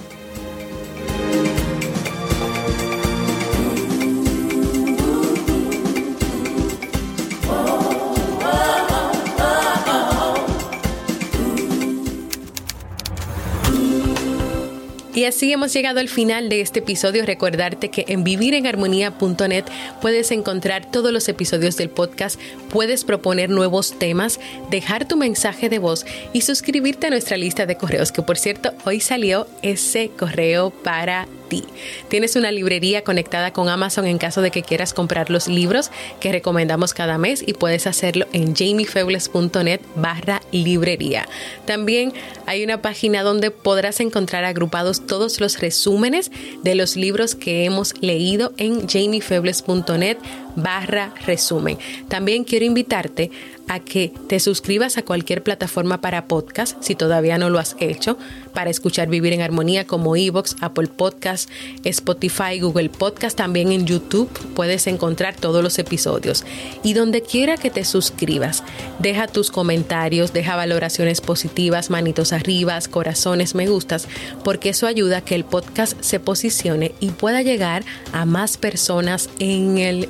Y 15.26 15.28
así 15.28 15.52
hemos 15.52 15.74
llegado 15.74 16.00
al 16.00 16.08
final 16.08 16.50
de 16.50 16.62
este 16.62 16.82
episodio. 16.82 17.26
Recordarte 17.26 17.90
que 17.90 18.06
en 18.10 18.24
vivirenharmonía.net 18.24 19.66
puedes 20.00 20.30
encontrar 20.30 20.92
todos 20.92 21.12
los 21.12 21.28
episodios 21.28 21.78
del 21.78 21.90
podcast, 21.90 22.40
puedes 22.70 23.06
proponer 23.06 23.50
nuevos 23.50 23.98
temas, 23.98 24.40
dejar 24.70 25.08
tu 25.08 25.18
mensaje 25.18 25.68
de 25.68 25.80
voz 25.80 26.06
y 26.32 26.42
suscribirte 26.42 27.08
a 27.08 27.10
nuestra 27.10 27.38
lista 27.38 27.66
de 27.66 27.76
correos, 27.76 28.12
que 28.12 28.22
por 28.22 28.38
cierto, 28.38 28.74
hoy 28.86 29.00
salió 29.00 29.48
ese 29.64 30.12
correo 30.16 30.70
para 30.70 31.28
ti. 31.56 31.64
Tienes 32.10 32.36
una 32.36 32.52
librería 32.52 33.04
conectada 33.04 33.54
con 33.54 33.70
Amazon 33.70 34.06
en 34.06 34.18
caso 34.18 34.42
de 34.42 34.52
que 34.52 34.64
quieras 34.64 34.94
comprar 34.94 35.30
los 35.30 35.48
libros 35.48 35.92
que 36.20 36.32
recomendamos 36.32 36.94
cada 36.94 37.18
mes 37.18 37.44
y 37.46 37.54
puedes 37.54 37.88
hacerlo 37.88 38.26
en 38.34 38.56
jamiefebles.net 38.56 39.82
barra 39.96 40.42
librería. 40.52 41.28
También 41.66 42.14
hay 42.46 42.64
una 42.64 42.82
página 42.82 43.24
donde 43.24 43.52
podrás 43.52 44.00
encontrar 44.00 44.44
agrupados 44.44 45.06
todos 45.08 45.40
los 45.40 45.60
resúmenes 45.60 46.32
de 46.64 46.76
los 46.76 46.96
libros 46.96 47.36
que 47.36 47.66
hemos 47.66 47.94
leído 48.02 48.54
en 48.58 48.88
jamiefebles.net 48.88 50.18
barra 50.56 51.14
resumen. 51.26 51.78
También 52.08 52.44
quiero 52.44 52.66
invitarte 52.66 53.32
a 53.68 53.80
que 53.80 54.12
te 54.28 54.40
suscribas 54.40 54.98
a 54.98 55.04
cualquier 55.04 55.42
plataforma 55.42 56.02
para 56.02 56.28
podcast, 56.28 56.82
si 56.82 56.96
todavía 56.96 57.38
no 57.38 57.50
lo 57.50 57.60
has 57.60 57.76
hecho, 57.80 58.18
para 58.54 58.70
escuchar 58.70 59.10
Vivir 59.10 59.34
en 59.34 59.42
Armonía 59.42 59.86
como 59.86 60.16
Evox, 60.16 60.56
Apple 60.62 60.88
Podcast, 60.88 61.50
Spotify, 61.84 62.60
Google 62.60 62.90
Podcast, 62.90 63.38
también 63.38 63.72
en 63.72 63.86
YouTube 63.86 64.30
puedes 64.56 64.88
encontrar 64.88 65.36
todos 65.36 65.64
los 65.64 65.80
episodios. 65.80 66.46
Y 66.84 66.94
donde 66.94 67.22
quiera 67.22 67.58
que 67.58 67.72
te 67.72 67.86
suscribas, 67.86 68.64
deja 69.00 69.28
tus 69.28 69.52
comentarios, 69.52 70.32
deja 70.32 70.56
valoraciones 70.56 71.22
positivas, 71.22 71.90
manitos 71.90 72.34
arriba, 72.34 72.80
corazones, 72.90 73.56
me 73.56 73.68
gustas, 73.68 74.08
porque 74.44 74.70
eso 74.70 74.88
ayuda 74.88 75.18
a 75.18 75.22
que 75.22 75.36
el 75.36 75.46
podcast 75.46 76.00
se 76.02 76.20
posicione 76.20 76.94
y 77.00 77.10
pueda 77.10 77.42
llegar 77.42 77.84
a 78.12 78.26
más 78.26 78.58
personas 78.58 79.30
en 79.40 79.78
el 79.78 80.10